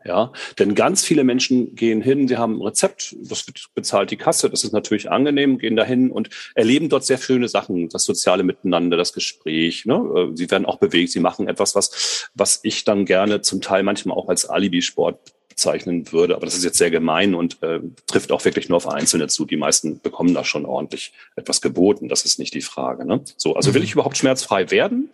Ja, 0.06 0.32
denn 0.58 0.74
ganz 0.74 1.02
viele 1.02 1.24
Menschen 1.24 1.74
gehen 1.76 2.02
hin, 2.02 2.28
sie 2.28 2.36
haben 2.36 2.58
ein 2.58 2.62
Rezept, 2.62 3.16
das 3.18 3.46
bezahlt 3.74 4.10
die 4.10 4.18
Kasse, 4.18 4.50
das 4.50 4.62
ist 4.62 4.72
natürlich 4.72 5.10
angenehm, 5.10 5.56
gehen 5.56 5.76
dahin 5.76 6.10
und 6.10 6.28
erleben 6.54 6.90
dort 6.90 7.06
sehr 7.06 7.16
schöne 7.16 7.48
Sachen, 7.48 7.88
das 7.88 8.04
soziale 8.04 8.42
Miteinander, 8.42 8.98
das 8.98 9.14
Gespräch. 9.14 9.86
Ne? 9.86 9.94
Äh, 9.94 10.36
sie 10.36 10.50
werden 10.50 10.66
auch 10.66 10.76
bewegt, 10.76 11.10
sie 11.10 11.20
machen 11.20 11.48
etwas, 11.48 11.74
was, 11.74 12.28
was 12.34 12.60
ich 12.64 12.84
dann 12.84 13.06
gerne 13.06 13.40
zum 13.40 13.62
Teil 13.62 13.82
manchmal 13.82 14.18
auch 14.18 14.28
als 14.28 14.44
Alibi-Sport 14.44 15.33
bezeichnen 15.54 16.10
würde. 16.12 16.34
Aber 16.34 16.46
das 16.46 16.56
ist 16.56 16.64
jetzt 16.64 16.78
sehr 16.78 16.90
gemein 16.90 17.34
und 17.34 17.62
äh, 17.62 17.80
trifft 18.06 18.32
auch 18.32 18.44
wirklich 18.44 18.68
nur 18.68 18.76
auf 18.76 18.88
Einzelne 18.88 19.28
zu. 19.28 19.44
Die 19.44 19.56
meisten 19.56 20.00
bekommen 20.00 20.34
da 20.34 20.44
schon 20.44 20.66
ordentlich 20.66 21.12
etwas 21.36 21.60
geboten. 21.60 22.08
Das 22.08 22.24
ist 22.24 22.38
nicht 22.38 22.54
die 22.54 22.60
Frage. 22.60 23.06
Ne? 23.06 23.20
So, 23.36 23.54
also 23.54 23.74
will 23.74 23.80
mhm. 23.80 23.86
ich 23.86 23.92
überhaupt 23.92 24.16
schmerzfrei 24.16 24.70
werden? 24.70 25.10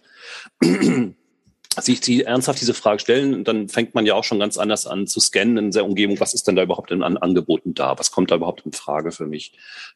sich 1.78 2.00
die 2.00 2.24
ernsthaft 2.24 2.60
diese 2.60 2.74
Frage 2.74 2.98
stellen, 3.00 3.44
dann 3.44 3.68
fängt 3.68 3.94
man 3.94 4.04
ja 4.04 4.14
auch 4.14 4.24
schon 4.24 4.40
ganz 4.40 4.58
anders 4.58 4.86
an 4.86 5.06
zu 5.06 5.20
scannen 5.20 5.56
in 5.56 5.70
der 5.70 5.84
Umgebung. 5.84 6.18
Was 6.18 6.34
ist 6.34 6.48
denn 6.48 6.56
da 6.56 6.62
überhaupt 6.62 6.90
an 6.90 7.02
Angeboten 7.02 7.74
da? 7.74 7.98
Was 7.98 8.10
kommt 8.10 8.30
da 8.30 8.34
überhaupt 8.34 8.66
in 8.66 8.72
Frage 8.72 9.12
für 9.12 9.26
mich? 9.26 9.52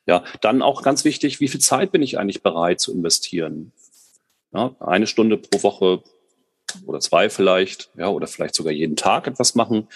Ja, 0.07 0.25
dann 0.41 0.63
auch 0.63 0.83
ganz 0.83 1.05
wichtig, 1.05 1.41
wie 1.41 1.49
viel 1.49 1.61
Zeit 1.61 1.91
bin 1.91 2.03
ich 2.03 2.19
eigentlich 2.19 2.43
bereit 2.43 2.81
zu 2.81 2.93
investieren? 2.93 3.73
Ja, 4.53 4.77
eine 4.79 5.09
Stunde 5.09 5.37
pro 5.37 5.63
Woche 5.65 6.03
oder 6.87 7.01
zwei 7.01 7.31
vielleicht, 7.31 7.91
ja, 7.97 8.09
oder 8.09 8.27
vielleicht 8.27 8.55
sogar 8.55 8.73
jeden 8.73 8.97
Tag 8.97 9.27
etwas 9.27 9.55
machen. 9.55 9.89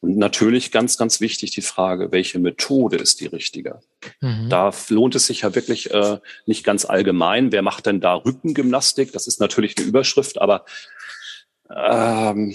Und 0.00 0.16
natürlich 0.16 0.72
ganz, 0.72 0.96
ganz 0.96 1.20
wichtig 1.20 1.50
die 1.50 1.62
Frage, 1.62 2.12
welche 2.12 2.38
Methode 2.38 2.96
ist 2.96 3.20
die 3.20 3.26
richtige? 3.26 3.80
Mhm. 4.20 4.48
Da 4.48 4.72
lohnt 4.88 5.14
es 5.14 5.26
sich 5.26 5.42
ja 5.42 5.54
wirklich 5.54 5.90
äh, 5.92 6.18
nicht 6.46 6.64
ganz 6.64 6.84
allgemein. 6.84 7.52
Wer 7.52 7.62
macht 7.62 7.86
denn 7.86 8.00
da 8.00 8.14
Rückengymnastik? 8.14 9.12
Das 9.12 9.26
ist 9.26 9.40
natürlich 9.40 9.76
eine 9.76 9.86
Überschrift, 9.86 10.40
aber 10.40 10.64
ähm, 11.74 12.54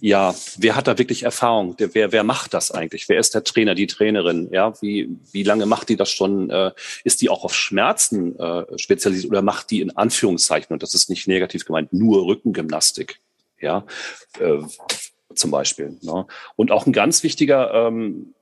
ja, 0.00 0.34
wer 0.58 0.76
hat 0.76 0.86
da 0.86 0.98
wirklich 0.98 1.22
Erfahrung? 1.22 1.76
Der, 1.76 1.94
wer, 1.94 2.12
wer 2.12 2.24
macht 2.24 2.54
das 2.54 2.70
eigentlich? 2.70 3.08
Wer 3.08 3.18
ist 3.18 3.34
der 3.34 3.44
Trainer, 3.44 3.74
die 3.74 3.86
Trainerin? 3.86 4.48
Ja, 4.52 4.74
wie, 4.82 5.08
wie 5.32 5.42
lange 5.42 5.66
macht 5.66 5.88
die 5.88 5.96
das 5.96 6.10
schon? 6.10 6.50
Äh, 6.50 6.72
ist 7.04 7.22
die 7.22 7.30
auch 7.30 7.44
auf 7.44 7.54
Schmerzen 7.54 8.38
äh, 8.38 8.64
spezialisiert 8.78 9.30
oder 9.30 9.42
macht 9.42 9.70
die 9.70 9.80
in 9.80 9.96
Anführungszeichen, 9.96 10.72
und 10.72 10.82
das 10.82 10.94
ist 10.94 11.10
nicht 11.10 11.28
negativ 11.28 11.64
gemeint, 11.64 11.92
nur 11.92 12.26
Rückengymnastik? 12.26 13.20
Ja, 13.60 13.86
äh, 14.40 14.58
zum 15.34 15.50
Beispiel. 15.50 15.96
Ne? 16.02 16.26
Und 16.56 16.70
auch 16.70 16.86
ein 16.86 16.92
ganz 16.92 17.22
wichtiger 17.22 17.72
ähm, 17.86 18.34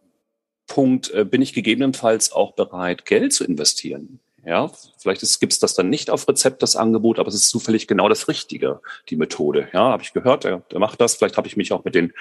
Punkt, 0.67 1.11
äh, 1.11 1.25
bin 1.25 1.43
ich 1.43 1.53
gegebenenfalls 1.53 2.33
auch 2.33 2.53
bereit, 2.53 3.05
Geld 3.05 3.33
zu 3.33 3.45
investieren? 3.45 4.21
Ja, 4.45 4.71
vielleicht 4.99 5.41
gibt 5.41 5.53
es 5.53 5.61
das 5.61 5.75
dann 5.75 5.89
nicht 5.89 6.11
auf 6.11 6.29
Rezept, 6.29 6.63
das 6.63 6.75
Angebot, 6.75 7.19
aber 7.19 7.29
es 7.29 7.35
ist 7.35 7.49
zufällig 7.49 7.87
genau 7.87 8.09
das 8.09 8.27
Richtige, 8.27 8.81
die 9.09 9.17
Methode. 9.17 9.69
Ja, 9.73 9.91
habe 9.91 10.03
ich 10.03 10.13
gehört, 10.13 10.45
der, 10.45 10.63
der 10.71 10.81
macht 10.81 11.01
das. 11.01 11.15
Vielleicht 11.15 11.37
habe 11.37 11.47
ich 11.47 11.57
mich 11.57 11.73
auch 11.73 11.85
mit 11.85 11.95
den 11.95 12.13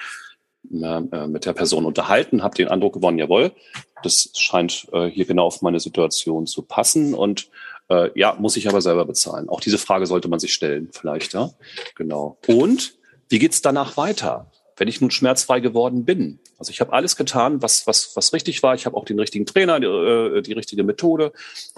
äh, 0.70 1.26
mit 1.26 1.44
der 1.44 1.52
Person 1.54 1.84
unterhalten, 1.84 2.44
habe 2.44 2.54
den 2.54 2.68
Eindruck 2.68 2.94
gewonnen, 2.94 3.18
jawohl, 3.18 3.50
das 4.04 4.30
scheint 4.36 4.86
äh, 4.92 5.06
hier 5.06 5.24
genau 5.24 5.46
auf 5.46 5.60
meine 5.60 5.80
Situation 5.80 6.46
zu 6.46 6.62
passen 6.62 7.14
und 7.14 7.48
äh, 7.88 8.10
ja, 8.14 8.36
muss 8.38 8.56
ich 8.56 8.68
aber 8.68 8.80
selber 8.80 9.04
bezahlen. 9.04 9.48
Auch 9.48 9.60
diese 9.60 9.78
Frage 9.78 10.06
sollte 10.06 10.28
man 10.28 10.38
sich 10.38 10.54
stellen, 10.54 10.88
vielleicht, 10.92 11.34
ja. 11.34 11.50
Genau. 11.96 12.38
Und 12.46 12.94
wie 13.28 13.40
geht's 13.40 13.60
danach 13.60 13.96
weiter? 13.96 14.51
Wenn 14.82 14.88
ich 14.88 15.00
nun 15.00 15.12
schmerzfrei 15.12 15.60
geworden 15.60 16.04
bin. 16.04 16.40
Also 16.58 16.72
ich 16.72 16.80
habe 16.80 16.92
alles 16.92 17.14
getan, 17.14 17.62
was, 17.62 17.86
was, 17.86 18.16
was 18.16 18.32
richtig 18.32 18.64
war. 18.64 18.74
Ich 18.74 18.84
habe 18.84 18.96
auch 18.96 19.04
den 19.04 19.20
richtigen 19.20 19.46
Trainer, 19.46 19.78
die, 19.78 19.86
äh, 19.86 20.42
die 20.42 20.54
richtige 20.54 20.82
Methode 20.82 21.32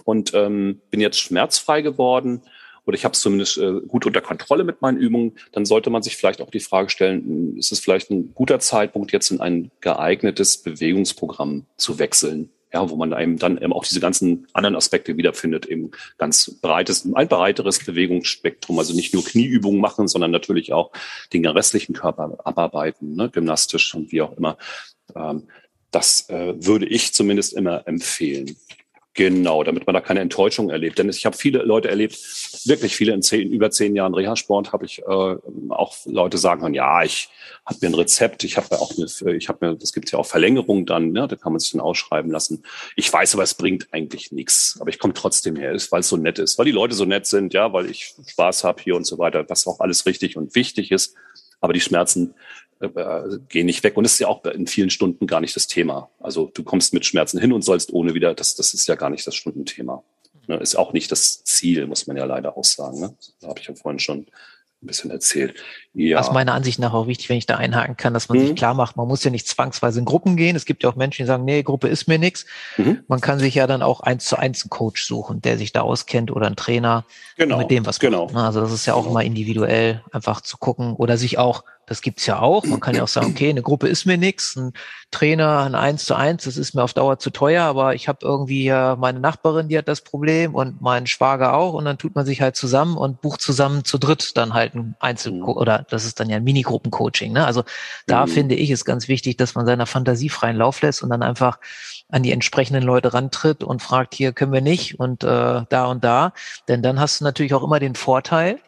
und 0.04 0.32
ähm, 0.32 0.80
bin 0.90 1.02
jetzt 1.02 1.20
schmerzfrei 1.20 1.82
geworden 1.82 2.40
oder 2.86 2.94
ich 2.94 3.04
habe 3.04 3.12
es 3.12 3.20
zumindest 3.20 3.58
äh, 3.58 3.72
gut 3.86 4.06
unter 4.06 4.22
Kontrolle 4.22 4.64
mit 4.64 4.80
meinen 4.80 4.96
Übungen, 4.96 5.32
dann 5.52 5.66
sollte 5.66 5.90
man 5.90 6.02
sich 6.02 6.16
vielleicht 6.16 6.40
auch 6.40 6.50
die 6.50 6.60
Frage 6.60 6.88
stellen, 6.88 7.58
ist 7.58 7.72
es 7.72 7.80
vielleicht 7.80 8.10
ein 8.10 8.32
guter 8.34 8.58
Zeitpunkt, 8.58 9.12
jetzt 9.12 9.30
in 9.30 9.42
ein 9.42 9.70
geeignetes 9.82 10.62
Bewegungsprogramm 10.62 11.66
zu 11.76 11.98
wechseln? 11.98 12.53
Ja, 12.74 12.90
wo 12.90 12.96
man 12.96 13.12
eben 13.18 13.38
dann 13.38 13.56
eben 13.56 13.72
auch 13.72 13.84
diese 13.84 14.00
ganzen 14.00 14.48
anderen 14.52 14.74
Aspekte 14.74 15.16
wiederfindet, 15.16 15.66
eben 15.66 15.92
ganz 16.18 16.58
breites, 16.60 17.04
ein 17.04 17.28
breiteres 17.28 17.78
Bewegungsspektrum, 17.78 18.76
also 18.80 18.94
nicht 18.94 19.14
nur 19.14 19.24
Knieübungen 19.24 19.80
machen, 19.80 20.08
sondern 20.08 20.32
natürlich 20.32 20.72
auch 20.72 20.90
den 21.32 21.46
restlichen 21.46 21.92
Körper 21.92 22.36
abarbeiten, 22.44 23.14
ne, 23.14 23.30
gymnastisch 23.30 23.94
und 23.94 24.10
wie 24.10 24.22
auch 24.22 24.36
immer. 24.36 24.58
Ähm, 25.14 25.44
das 25.92 26.28
äh, 26.30 26.54
würde 26.56 26.86
ich 26.86 27.14
zumindest 27.14 27.52
immer 27.52 27.86
empfehlen. 27.86 28.56
Genau, 29.16 29.62
damit 29.62 29.86
man 29.86 29.94
da 29.94 30.00
keine 30.00 30.20
Enttäuschung 30.20 30.70
erlebt. 30.70 30.98
Denn 30.98 31.08
ich 31.08 31.24
habe 31.24 31.36
viele 31.36 31.62
Leute 31.62 31.88
erlebt, 31.88 32.18
wirklich 32.64 32.96
viele 32.96 33.12
in 33.12 33.22
zehn, 33.22 33.52
über 33.52 33.70
zehn 33.70 33.94
Jahren 33.94 34.12
Reha-Sport, 34.12 34.72
habe 34.72 34.86
ich 34.86 35.02
äh, 35.02 35.36
auch 35.68 35.94
Leute 36.04 36.36
sagen 36.36 36.62
können, 36.62 36.74
ja, 36.74 37.04
ich 37.04 37.28
habe 37.64 37.78
mir 37.80 37.88
ein 37.90 37.94
Rezept, 37.94 38.42
ich 38.42 38.56
habe 38.56 38.76
auch 38.80 38.92
eine, 38.96 39.36
ich 39.36 39.48
habe 39.48 39.66
mir, 39.66 39.76
das 39.76 39.92
gibt 39.92 40.10
ja 40.10 40.18
auch 40.18 40.26
Verlängerung 40.26 40.84
dann, 40.84 41.12
ne, 41.12 41.28
da 41.28 41.36
kann 41.36 41.52
man 41.52 41.60
sich 41.60 41.70
dann 41.70 41.80
ausschreiben 41.80 42.28
lassen. 42.28 42.64
Ich 42.96 43.12
weiß 43.12 43.34
aber, 43.34 43.44
es 43.44 43.54
bringt 43.54 43.86
eigentlich 43.92 44.32
nichts. 44.32 44.78
Aber 44.80 44.90
ich 44.90 44.98
komme 44.98 45.14
trotzdem 45.14 45.54
her, 45.54 45.76
weil 45.90 46.00
es 46.00 46.08
so 46.08 46.16
nett 46.16 46.40
ist, 46.40 46.58
weil 46.58 46.64
die 46.66 46.72
Leute 46.72 46.96
so 46.96 47.04
nett 47.04 47.26
sind, 47.26 47.54
ja, 47.54 47.72
weil 47.72 47.88
ich 47.88 48.16
Spaß 48.26 48.64
habe 48.64 48.82
hier 48.82 48.96
und 48.96 49.06
so 49.06 49.18
weiter, 49.18 49.48
was 49.48 49.64
auch 49.68 49.78
alles 49.78 50.06
richtig 50.06 50.36
und 50.36 50.56
wichtig 50.56 50.90
ist. 50.90 51.14
Aber 51.60 51.72
die 51.72 51.80
Schmerzen 51.80 52.34
äh, 52.86 53.38
gehen 53.48 53.66
nicht 53.66 53.82
weg. 53.84 53.96
Und 53.96 54.04
das 54.04 54.14
ist 54.14 54.18
ja 54.20 54.28
auch 54.28 54.44
in 54.44 54.66
vielen 54.66 54.90
Stunden 54.90 55.26
gar 55.26 55.40
nicht 55.40 55.56
das 55.56 55.66
Thema. 55.66 56.10
Also 56.20 56.50
du 56.52 56.62
kommst 56.62 56.94
mit 56.94 57.04
Schmerzen 57.04 57.38
hin 57.38 57.52
und 57.52 57.62
sollst 57.62 57.92
ohne 57.92 58.14
wieder, 58.14 58.34
das, 58.34 58.54
das 58.54 58.74
ist 58.74 58.86
ja 58.86 58.94
gar 58.94 59.10
nicht 59.10 59.26
das 59.26 59.34
Stundenthema. 59.34 60.02
Ne? 60.46 60.56
Ist 60.56 60.76
auch 60.76 60.92
nicht 60.92 61.10
das 61.10 61.44
Ziel, 61.44 61.86
muss 61.86 62.06
man 62.06 62.16
ja 62.16 62.24
leider 62.24 62.56
auch 62.56 62.64
sagen. 62.64 63.00
Ne? 63.00 63.14
Da 63.40 63.48
habe 63.48 63.60
ich 63.60 63.66
ja 63.66 63.74
vorhin 63.74 63.98
schon 63.98 64.26
ein 64.84 64.86
bisschen 64.86 65.10
erzählt. 65.10 65.54
Ja. 65.94 66.20
Ist 66.20 66.32
meiner 66.32 66.54
Ansicht 66.54 66.78
nach 66.78 66.92
auch 66.92 67.06
wichtig, 67.06 67.28
wenn 67.28 67.38
ich 67.38 67.46
da 67.46 67.56
einhaken 67.56 67.96
kann, 67.96 68.14
dass 68.14 68.28
man 68.28 68.38
mhm. 68.38 68.48
sich 68.48 68.56
klar 68.56 68.74
macht, 68.74 68.96
man 68.96 69.08
muss 69.08 69.24
ja 69.24 69.30
nicht 69.30 69.48
zwangsweise 69.48 69.98
in 69.98 70.04
Gruppen 70.04 70.36
gehen. 70.36 70.56
Es 70.56 70.64
gibt 70.64 70.82
ja 70.82 70.90
auch 70.90 70.96
Menschen, 70.96 71.22
die 71.22 71.26
sagen, 71.26 71.44
nee, 71.44 71.62
Gruppe 71.62 71.88
ist 71.88 72.06
mir 72.06 72.18
nichts. 72.18 72.44
Mhm. 72.76 73.00
Man 73.08 73.20
kann 73.20 73.38
sich 73.38 73.54
ja 73.54 73.66
dann 73.66 73.82
auch 73.82 74.00
eins 74.00 74.26
zu 74.26 74.36
eins 74.36 74.62
einen 74.62 74.70
Coach 74.70 75.04
suchen, 75.04 75.40
der 75.40 75.58
sich 75.58 75.72
da 75.72 75.80
auskennt 75.80 76.30
oder 76.30 76.46
einen 76.46 76.56
Trainer, 76.56 77.04
genau. 77.36 77.58
mit 77.58 77.70
dem 77.70 77.86
was 77.86 77.98
genau. 77.98 78.26
macht. 78.26 78.44
Also 78.44 78.60
das 78.60 78.72
ist 78.72 78.86
ja 78.86 78.94
auch 78.94 79.02
genau. 79.02 79.14
mal 79.14 79.24
individuell 79.24 80.02
einfach 80.12 80.40
zu 80.40 80.58
gucken 80.58 80.94
oder 80.94 81.16
sich 81.16 81.38
auch 81.38 81.64
das 81.86 82.00
gibt's 82.00 82.26
ja 82.26 82.40
auch. 82.40 82.64
Man 82.64 82.80
kann 82.80 82.94
ja 82.94 83.02
auch 83.02 83.08
sagen, 83.08 83.28
okay, 83.28 83.50
eine 83.50 83.62
Gruppe 83.62 83.88
ist 83.88 84.06
mir 84.06 84.18
nix, 84.18 84.56
ein 84.56 84.72
Trainer, 85.10 85.60
ein 85.60 85.74
Eins 85.74 86.04
zu 86.04 86.14
eins, 86.14 86.44
das 86.44 86.56
ist 86.56 86.74
mir 86.74 86.82
auf 86.82 86.92
Dauer 86.92 87.18
zu 87.18 87.30
teuer, 87.30 87.64
aber 87.64 87.94
ich 87.94 88.08
habe 88.08 88.18
irgendwie 88.22 88.64
ja 88.64 88.96
meine 88.96 89.20
Nachbarin, 89.20 89.68
die 89.68 89.78
hat 89.78 89.88
das 89.88 90.00
Problem 90.00 90.54
und 90.54 90.80
mein 90.80 91.06
Schwager 91.06 91.54
auch 91.54 91.74
und 91.74 91.84
dann 91.84 91.98
tut 91.98 92.14
man 92.14 92.26
sich 92.26 92.40
halt 92.40 92.56
zusammen 92.56 92.96
und 92.96 93.20
bucht 93.20 93.40
zusammen 93.40 93.84
zu 93.84 93.98
dritt 93.98 94.36
dann 94.36 94.54
halt 94.54 94.74
ein 94.74 94.96
Einzel- 94.98 95.32
mhm. 95.32 95.44
oder 95.44 95.86
das 95.88 96.04
ist 96.04 96.18
dann 96.20 96.30
ja 96.30 96.36
ein 96.36 96.44
Minigruppen-Coaching. 96.44 97.32
Ne? 97.32 97.46
Also 97.46 97.64
da 98.06 98.26
mhm. 98.26 98.30
finde 98.30 98.54
ich 98.54 98.70
es 98.70 98.84
ganz 98.84 99.08
wichtig, 99.08 99.36
dass 99.36 99.54
man 99.54 99.66
seiner 99.66 99.86
Fantasie 99.86 100.28
freien 100.28 100.56
Lauf 100.56 100.82
lässt 100.82 101.02
und 101.02 101.10
dann 101.10 101.22
einfach 101.22 101.58
an 102.08 102.22
die 102.22 102.32
entsprechenden 102.32 102.82
Leute 102.82 103.14
rantritt 103.14 103.64
und 103.64 103.82
fragt, 103.82 104.14
hier 104.14 104.32
können 104.32 104.52
wir 104.52 104.60
nicht 104.60 104.98
und 104.98 105.24
äh, 105.24 105.62
da 105.68 105.84
und 105.86 106.04
da. 106.04 106.32
Denn 106.68 106.82
dann 106.82 107.00
hast 107.00 107.20
du 107.20 107.24
natürlich 107.24 107.54
auch 107.54 107.62
immer 107.62 107.80
den 107.80 107.94
Vorteil, 107.94 108.58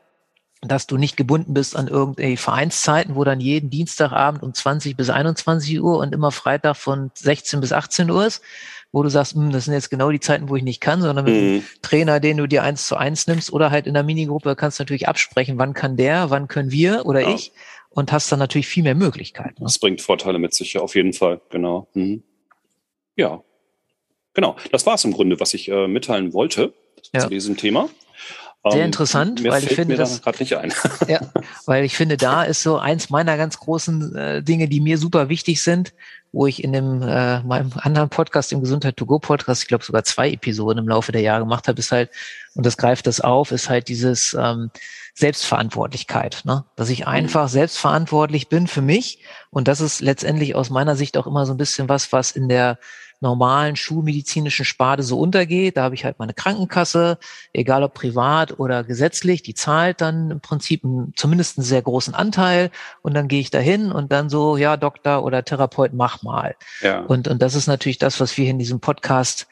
dass 0.62 0.86
du 0.86 0.96
nicht 0.96 1.16
gebunden 1.16 1.54
bist 1.54 1.76
an 1.76 1.88
irgendwelche 1.88 2.36
Vereinszeiten, 2.36 3.14
wo 3.14 3.24
dann 3.24 3.40
jeden 3.40 3.70
Dienstagabend 3.70 4.42
um 4.42 4.54
20 4.54 4.96
bis 4.96 5.10
21 5.10 5.80
Uhr 5.80 5.98
und 5.98 6.14
immer 6.14 6.32
Freitag 6.32 6.76
von 6.76 7.10
16 7.14 7.60
bis 7.60 7.72
18 7.72 8.10
Uhr 8.10 8.26
ist, 8.26 8.42
wo 8.90 9.02
du 9.02 9.08
sagst, 9.08 9.34
hm, 9.34 9.50
das 9.50 9.66
sind 9.66 9.74
jetzt 9.74 9.90
genau 9.90 10.10
die 10.10 10.20
Zeiten, 10.20 10.48
wo 10.48 10.56
ich 10.56 10.62
nicht 10.62 10.80
kann, 10.80 11.02
sondern 11.02 11.24
mit 11.26 11.34
mhm. 11.34 11.64
Trainer, 11.82 12.20
den 12.20 12.38
du 12.38 12.46
dir 12.46 12.62
eins 12.62 12.86
zu 12.86 12.96
eins 12.96 13.26
nimmst 13.26 13.52
oder 13.52 13.70
halt 13.70 13.86
in 13.86 13.94
der 13.94 14.02
Minigruppe 14.02 14.56
kannst 14.56 14.78
du 14.78 14.82
natürlich 14.82 15.08
absprechen, 15.08 15.58
wann 15.58 15.74
kann 15.74 15.96
der, 15.96 16.30
wann 16.30 16.48
können 16.48 16.70
wir 16.70 17.04
oder 17.04 17.20
ja. 17.20 17.34
ich 17.34 17.52
und 17.90 18.12
hast 18.12 18.30
dann 18.32 18.38
natürlich 18.38 18.66
viel 18.66 18.82
mehr 18.82 18.94
Möglichkeiten. 18.94 19.62
Ne? 19.62 19.64
Das 19.64 19.78
bringt 19.78 20.00
Vorteile 20.00 20.38
mit 20.38 20.54
sich, 20.54 20.72
ja, 20.74 20.80
auf 20.80 20.94
jeden 20.94 21.12
Fall, 21.12 21.40
genau. 21.50 21.88
Mhm. 21.94 22.22
Ja, 23.16 23.42
genau. 24.34 24.56
Das 24.72 24.86
war 24.86 24.94
es 24.94 25.04
im 25.04 25.12
Grunde, 25.12 25.40
was 25.40 25.54
ich 25.54 25.68
äh, 25.68 25.88
mitteilen 25.88 26.32
wollte 26.32 26.72
ja. 27.12 27.20
zu 27.20 27.28
diesem 27.28 27.56
Thema. 27.56 27.88
Sehr 28.70 28.80
ähm, 28.80 28.86
interessant, 28.86 29.42
Mir 29.42 29.52
weil 29.52 29.64
ich 29.64 29.74
finde 29.74 29.96
das 29.96 30.22
gerade 30.22 30.38
nicht 30.38 30.56
ein. 30.56 30.72
ja, 31.08 31.20
weil 31.66 31.84
ich 31.84 31.96
finde, 31.96 32.16
da 32.16 32.42
ist 32.42 32.62
so 32.62 32.78
eins 32.78 33.10
meiner 33.10 33.36
ganz 33.36 33.58
großen 33.58 34.16
äh, 34.16 34.42
Dinge, 34.42 34.68
die 34.68 34.80
mir 34.80 34.98
super 34.98 35.28
wichtig 35.28 35.62
sind, 35.62 35.92
wo 36.32 36.46
ich 36.46 36.62
in 36.62 36.72
dem 36.72 37.02
äh, 37.02 37.42
meinem 37.42 37.70
anderen 37.76 38.08
Podcast, 38.08 38.50
dem 38.50 38.60
Gesundheit 38.60 38.96
to 38.96 39.06
go 39.06 39.18
Podcast, 39.18 39.62
ich 39.62 39.68
glaube 39.68 39.84
sogar 39.84 40.04
zwei 40.04 40.30
Episoden 40.30 40.78
im 40.78 40.88
Laufe 40.88 41.12
der 41.12 41.22
Jahre 41.22 41.40
gemacht 41.40 41.68
habe, 41.68 41.78
ist 41.78 41.92
halt 41.92 42.10
und 42.54 42.66
das 42.66 42.76
greift 42.76 43.06
das 43.06 43.20
auf, 43.20 43.52
ist 43.52 43.68
halt 43.68 43.88
dieses 43.88 44.36
ähm, 44.38 44.70
Selbstverantwortlichkeit, 45.14 46.42
ne? 46.44 46.64
dass 46.76 46.90
ich 46.90 47.00
mhm. 47.00 47.08
einfach 47.08 47.48
selbstverantwortlich 47.48 48.48
bin 48.48 48.66
für 48.66 48.82
mich 48.82 49.20
und 49.50 49.68
das 49.68 49.80
ist 49.80 50.00
letztendlich 50.00 50.54
aus 50.54 50.70
meiner 50.70 50.96
Sicht 50.96 51.16
auch 51.16 51.26
immer 51.26 51.46
so 51.46 51.54
ein 51.54 51.58
bisschen 51.58 51.88
was, 51.88 52.12
was 52.12 52.32
in 52.32 52.48
der 52.48 52.78
normalen 53.20 53.76
schulmedizinischen 53.76 54.64
Sparte 54.64 55.02
so 55.02 55.18
untergeht. 55.18 55.76
Da 55.76 55.84
habe 55.84 55.94
ich 55.94 56.04
halt 56.04 56.18
meine 56.18 56.34
Krankenkasse, 56.34 57.18
egal 57.52 57.82
ob 57.82 57.94
privat 57.94 58.58
oder 58.58 58.84
gesetzlich, 58.84 59.42
die 59.42 59.54
zahlt 59.54 60.00
dann 60.00 60.30
im 60.30 60.40
Prinzip 60.40 60.84
einen, 60.84 61.12
zumindest 61.16 61.58
einen 61.58 61.64
sehr 61.64 61.82
großen 61.82 62.14
Anteil 62.14 62.70
und 63.02 63.14
dann 63.14 63.28
gehe 63.28 63.40
ich 63.40 63.50
dahin 63.50 63.92
und 63.92 64.12
dann 64.12 64.28
so, 64.28 64.56
ja, 64.56 64.76
Doktor 64.76 65.24
oder 65.24 65.44
Therapeut, 65.44 65.92
mach 65.92 66.22
mal. 66.22 66.56
Ja. 66.80 67.00
Und, 67.00 67.28
und 67.28 67.42
das 67.42 67.54
ist 67.54 67.66
natürlich 67.66 67.98
das, 67.98 68.20
was 68.20 68.36
wir 68.36 68.48
in 68.48 68.58
diesem 68.58 68.80
Podcast 68.80 69.46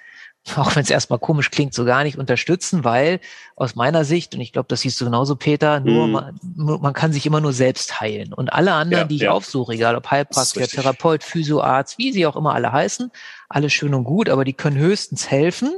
auch 0.57 0.77
wenn 0.77 0.83
es 0.83 0.91
erstmal 0.91 1.19
komisch 1.19 1.51
klingt, 1.51 1.75
so 1.75 1.85
gar 1.85 2.05
nicht 2.05 2.19
unterstützen, 2.19 2.85
weil 2.85 3.21
aus 3.57 3.77
meiner 3.77 4.05
Sicht, 4.05 4.35
und 4.35 4.41
ich 4.41 4.53
glaube, 4.53 4.67
das 4.69 4.81
siehst 4.81 5.01
du 5.01 5.07
genauso, 5.07 5.37
Peter, 5.37 5.81
nur, 5.81 6.07
mm. 6.07 6.13
man, 6.13 6.81
man 6.83 6.93
kann 6.93 7.13
sich 7.13 7.25
immer 7.25 7.41
nur 7.41 7.53
selbst 7.53 8.01
heilen. 8.01 8.35
Und 8.35 8.53
alle 8.53 8.73
anderen, 8.73 9.05
ja, 9.05 9.09
die 9.09 9.17
ich 9.17 9.23
ja. 9.23 9.31
aufsuche, 9.31 9.75
egal 9.75 9.97
ob 9.97 10.11
Heilpraktiker, 10.11 10.69
Therapeut, 10.69 11.25
Physioarzt, 11.25 11.99
wie 11.99 12.13
sie 12.13 12.27
auch 12.27 12.37
immer 12.37 12.55
alle 12.55 12.73
heißen, 12.73 13.11
alles 13.49 13.73
schön 13.73 13.95
und 13.95 14.05
gut, 14.05 14.29
aber 14.29 14.45
die 14.45 14.53
können 14.53 14.77
höchstens 14.77 15.31
helfen, 15.31 15.73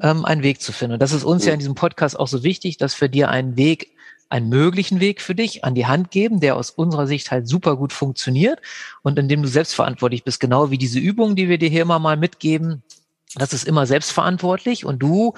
ähm, 0.00 0.24
einen 0.24 0.42
Weg 0.42 0.62
zu 0.62 0.72
finden. 0.72 0.94
Und 0.94 1.02
das 1.02 1.12
ist 1.12 1.24
uns 1.24 1.44
mm. 1.44 1.48
ja 1.48 1.52
in 1.52 1.58
diesem 1.58 1.74
Podcast 1.74 2.18
auch 2.18 2.28
so 2.28 2.42
wichtig, 2.42 2.78
dass 2.78 2.98
wir 3.00 3.08
dir 3.08 3.28
einen 3.28 3.56
Weg 3.56 3.90
einen 4.28 4.48
möglichen 4.48 4.98
Weg 4.98 5.20
für 5.20 5.36
dich 5.36 5.64
an 5.64 5.76
die 5.76 5.86
Hand 5.86 6.10
geben, 6.10 6.40
der 6.40 6.56
aus 6.56 6.70
unserer 6.70 7.06
Sicht 7.06 7.30
halt 7.30 7.46
super 7.46 7.76
gut 7.76 7.92
funktioniert 7.92 8.60
und 9.02 9.20
in 9.20 9.28
dem 9.28 9.42
du 9.42 9.48
selbstverantwortlich 9.48 10.24
bist, 10.24 10.40
genau 10.40 10.72
wie 10.72 10.78
diese 10.78 10.98
Übungen, 10.98 11.36
die 11.36 11.48
wir 11.48 11.58
dir 11.58 11.68
hier 11.68 11.82
immer 11.82 12.00
mal 12.00 12.16
mitgeben, 12.16 12.82
das 13.34 13.52
ist 13.52 13.64
immer 13.64 13.86
selbstverantwortlich 13.86 14.84
und 14.84 15.00
du 15.00 15.34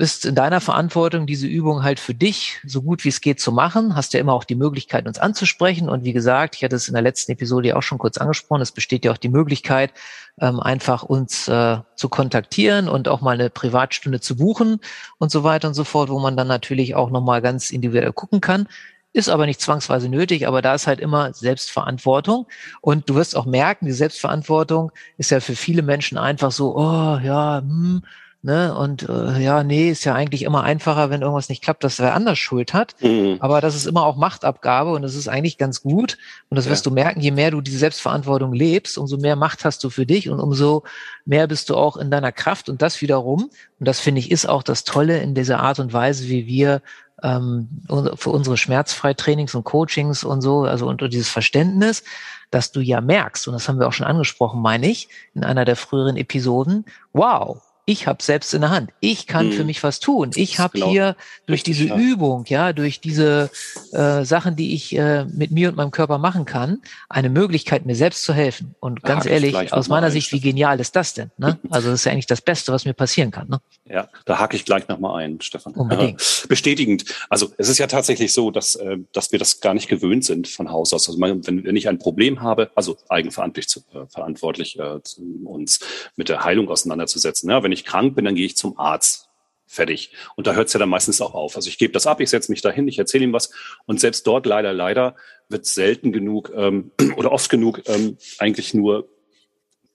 bist 0.00 0.24
in 0.24 0.34
deiner 0.34 0.62
Verantwortung, 0.62 1.26
diese 1.26 1.46
Übung 1.46 1.82
halt 1.82 2.00
für 2.00 2.14
dich 2.14 2.58
so 2.64 2.80
gut 2.80 3.04
wie 3.04 3.10
es 3.10 3.20
geht 3.20 3.38
zu 3.38 3.52
machen. 3.52 3.94
Hast 3.96 4.14
ja 4.14 4.20
immer 4.20 4.32
auch 4.32 4.44
die 4.44 4.54
Möglichkeit, 4.54 5.06
uns 5.06 5.18
anzusprechen. 5.18 5.90
Und 5.90 6.04
wie 6.04 6.14
gesagt, 6.14 6.56
ich 6.56 6.64
hatte 6.64 6.76
es 6.76 6.88
in 6.88 6.94
der 6.94 7.02
letzten 7.02 7.32
Episode 7.32 7.68
ja 7.68 7.76
auch 7.76 7.82
schon 7.82 7.98
kurz 7.98 8.16
angesprochen, 8.16 8.62
es 8.62 8.72
besteht 8.72 9.04
ja 9.04 9.12
auch 9.12 9.18
die 9.18 9.28
Möglichkeit, 9.28 9.92
ähm, 10.40 10.58
einfach 10.58 11.02
uns 11.02 11.48
äh, 11.48 11.78
zu 11.96 12.08
kontaktieren 12.08 12.88
und 12.88 13.08
auch 13.08 13.20
mal 13.20 13.32
eine 13.32 13.50
Privatstunde 13.50 14.20
zu 14.20 14.36
buchen 14.36 14.80
und 15.18 15.30
so 15.30 15.44
weiter 15.44 15.68
und 15.68 15.74
so 15.74 15.84
fort, 15.84 16.08
wo 16.08 16.18
man 16.18 16.34
dann 16.34 16.48
natürlich 16.48 16.94
auch 16.94 17.10
nochmal 17.10 17.42
ganz 17.42 17.70
individuell 17.70 18.12
gucken 18.12 18.40
kann. 18.40 18.68
Ist 19.12 19.28
aber 19.28 19.46
nicht 19.46 19.60
zwangsweise 19.60 20.08
nötig, 20.08 20.46
aber 20.46 20.62
da 20.62 20.74
ist 20.74 20.86
halt 20.86 21.00
immer 21.00 21.32
Selbstverantwortung. 21.32 22.46
Und 22.80 23.10
du 23.10 23.16
wirst 23.16 23.36
auch 23.36 23.46
merken, 23.46 23.86
die 23.86 23.92
Selbstverantwortung 23.92 24.92
ist 25.18 25.30
ja 25.30 25.40
für 25.40 25.56
viele 25.56 25.82
Menschen 25.82 26.16
einfach 26.16 26.52
so, 26.52 26.76
oh 26.76 27.18
ja, 27.18 27.58
hm, 27.58 28.02
Ne? 28.42 28.74
Und 28.74 29.06
äh, 29.06 29.38
ja, 29.38 29.62
nee, 29.62 29.90
ist 29.90 30.04
ja 30.04 30.14
eigentlich 30.14 30.44
immer 30.44 30.62
einfacher, 30.62 31.10
wenn 31.10 31.20
irgendwas 31.20 31.50
nicht 31.50 31.62
klappt, 31.62 31.84
dass 31.84 31.98
wer 31.98 32.14
anders 32.14 32.38
Schuld 32.38 32.72
hat. 32.72 32.94
Mhm. 33.00 33.36
Aber 33.40 33.60
das 33.60 33.74
ist 33.74 33.86
immer 33.86 34.06
auch 34.06 34.16
Machtabgabe 34.16 34.92
und 34.92 35.02
das 35.02 35.14
ist 35.14 35.28
eigentlich 35.28 35.58
ganz 35.58 35.82
gut. 35.82 36.16
Und 36.48 36.56
das 36.56 36.64
ja. 36.64 36.70
wirst 36.70 36.86
du 36.86 36.90
merken, 36.90 37.20
je 37.20 37.32
mehr 37.32 37.50
du 37.50 37.60
diese 37.60 37.76
Selbstverantwortung 37.76 38.54
lebst, 38.54 38.96
umso 38.96 39.18
mehr 39.18 39.36
Macht 39.36 39.66
hast 39.66 39.84
du 39.84 39.90
für 39.90 40.06
dich 40.06 40.30
und 40.30 40.40
umso 40.40 40.84
mehr 41.26 41.46
bist 41.48 41.68
du 41.68 41.76
auch 41.76 41.98
in 41.98 42.10
deiner 42.10 42.32
Kraft. 42.32 42.70
Und 42.70 42.80
das 42.80 43.02
wiederum, 43.02 43.50
und 43.78 43.88
das 43.88 44.00
finde 44.00 44.20
ich, 44.20 44.30
ist 44.30 44.48
auch 44.48 44.62
das 44.62 44.84
Tolle 44.84 45.18
in 45.18 45.34
dieser 45.34 45.60
Art 45.60 45.78
und 45.78 45.92
Weise, 45.92 46.26
wie 46.28 46.46
wir 46.46 46.80
ähm, 47.22 47.68
für 48.14 48.30
unsere 48.30 48.56
Schmerzfreitrainings 48.56 49.54
und 49.54 49.64
Coachings 49.64 50.24
und 50.24 50.40
so, 50.40 50.62
also 50.62 50.86
unter 50.86 51.10
dieses 51.10 51.28
Verständnis, 51.28 52.04
dass 52.50 52.72
du 52.72 52.80
ja 52.80 53.02
merkst, 53.02 53.46
und 53.48 53.52
das 53.52 53.68
haben 53.68 53.78
wir 53.78 53.86
auch 53.86 53.92
schon 53.92 54.06
angesprochen, 54.06 54.62
meine 54.62 54.88
ich, 54.88 55.10
in 55.34 55.44
einer 55.44 55.66
der 55.66 55.76
früheren 55.76 56.16
Episoden, 56.16 56.86
wow, 57.12 57.60
ich 57.84 58.06
habe 58.06 58.22
selbst 58.22 58.54
in 58.54 58.60
der 58.60 58.70
Hand. 58.70 58.90
Ich 59.00 59.26
kann 59.26 59.46
hm. 59.46 59.52
für 59.52 59.64
mich 59.64 59.82
was 59.82 60.00
tun. 60.00 60.30
Ich 60.34 60.58
habe 60.58 60.78
hier 60.78 61.16
durch 61.46 61.62
diese 61.62 61.86
ja. 61.86 61.96
Übung, 61.96 62.44
ja, 62.46 62.72
durch 62.72 63.00
diese 63.00 63.50
äh, 63.92 64.24
Sachen, 64.24 64.56
die 64.56 64.74
ich 64.74 64.96
äh, 64.96 65.24
mit 65.24 65.50
mir 65.50 65.70
und 65.70 65.76
meinem 65.76 65.90
Körper 65.90 66.18
machen 66.18 66.44
kann, 66.44 66.82
eine 67.08 67.30
Möglichkeit, 67.30 67.86
mir 67.86 67.96
selbst 67.96 68.22
zu 68.22 68.32
helfen. 68.32 68.74
Und 68.80 69.02
ganz 69.02 69.26
ehrlich, 69.26 69.72
aus 69.72 69.88
meiner 69.88 70.10
Sicht, 70.10 70.32
wie 70.32 70.40
genial 70.40 70.80
ist 70.80 70.96
das 70.96 71.14
denn? 71.14 71.30
Ne? 71.36 71.58
Also 71.70 71.90
das 71.90 72.00
ist 72.00 72.04
ja 72.04 72.12
eigentlich 72.12 72.26
das 72.26 72.40
Beste, 72.40 72.72
was 72.72 72.84
mir 72.84 72.94
passieren 72.94 73.30
kann. 73.30 73.48
Ne? 73.48 73.60
Ja, 73.90 74.08
da 74.24 74.38
hake 74.38 74.56
ich 74.56 74.64
gleich 74.64 74.86
nochmal 74.86 75.24
ein, 75.24 75.40
Stefan. 75.40 75.74
Unbedingt. 75.74 76.20
Ja, 76.20 76.46
bestätigend. 76.48 77.04
Also 77.28 77.52
es 77.58 77.68
ist 77.68 77.78
ja 77.78 77.88
tatsächlich 77.88 78.32
so, 78.32 78.52
dass, 78.52 78.76
äh, 78.76 78.98
dass 79.12 79.32
wir 79.32 79.40
das 79.40 79.60
gar 79.60 79.74
nicht 79.74 79.88
gewöhnt 79.88 80.24
sind 80.24 80.46
von 80.46 80.70
Haus 80.70 80.92
aus. 80.92 81.08
Also 81.08 81.20
wenn, 81.20 81.64
wenn 81.64 81.76
ich 81.76 81.88
ein 81.88 81.98
Problem 81.98 82.40
habe, 82.40 82.70
also 82.76 82.96
eigenverantwortlich 83.08 83.66
zu, 83.68 83.80
äh, 83.92 84.06
verantwortlich 84.06 84.78
äh, 84.78 85.00
uns 85.44 85.80
mit 86.14 86.28
der 86.28 86.44
Heilung 86.44 86.68
auseinanderzusetzen. 86.68 87.50
Ja, 87.50 87.64
wenn 87.64 87.72
ich 87.72 87.84
krank 87.84 88.14
bin, 88.14 88.26
dann 88.26 88.36
gehe 88.36 88.46
ich 88.46 88.56
zum 88.56 88.78
Arzt. 88.78 89.28
Fertig. 89.66 90.12
Und 90.36 90.46
da 90.46 90.54
hört 90.54 90.68
es 90.68 90.72
ja 90.72 90.78
dann 90.78 90.88
meistens 90.88 91.20
auch 91.20 91.34
auf. 91.34 91.56
Also 91.56 91.68
ich 91.68 91.78
gebe 91.78 91.92
das 91.92 92.06
ab, 92.06 92.20
ich 92.20 92.30
setze 92.30 92.52
mich 92.52 92.60
dahin, 92.60 92.86
ich 92.86 92.98
erzähle 92.98 93.24
ihm 93.24 93.32
was. 93.32 93.50
Und 93.86 93.98
selbst 93.98 94.24
dort 94.26 94.46
leider, 94.46 94.72
leider 94.72 95.16
wird 95.48 95.66
selten 95.66 96.12
genug 96.12 96.52
ähm, 96.54 96.92
oder 97.16 97.32
oft 97.32 97.50
genug 97.50 97.82
ähm, 97.86 98.18
eigentlich 98.38 98.72
nur 98.72 99.08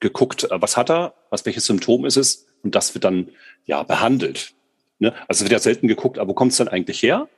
geguckt, 0.00 0.44
äh, 0.44 0.60
was 0.60 0.76
hat 0.76 0.90
er, 0.90 1.14
was 1.30 1.46
welches 1.46 1.64
Symptom 1.64 2.04
ist 2.04 2.16
es 2.16 2.46
und 2.66 2.74
das 2.74 2.94
wird 2.94 3.04
dann 3.04 3.28
ja 3.64 3.82
behandelt. 3.82 4.52
Ne? 4.98 5.14
Also 5.28 5.44
wird 5.44 5.52
ja 5.52 5.58
selten 5.58 5.88
geguckt, 5.88 6.18
aber 6.18 6.30
wo 6.30 6.34
kommt 6.34 6.52
es 6.52 6.58
dann 6.58 6.68
eigentlich 6.68 7.02
her? 7.02 7.28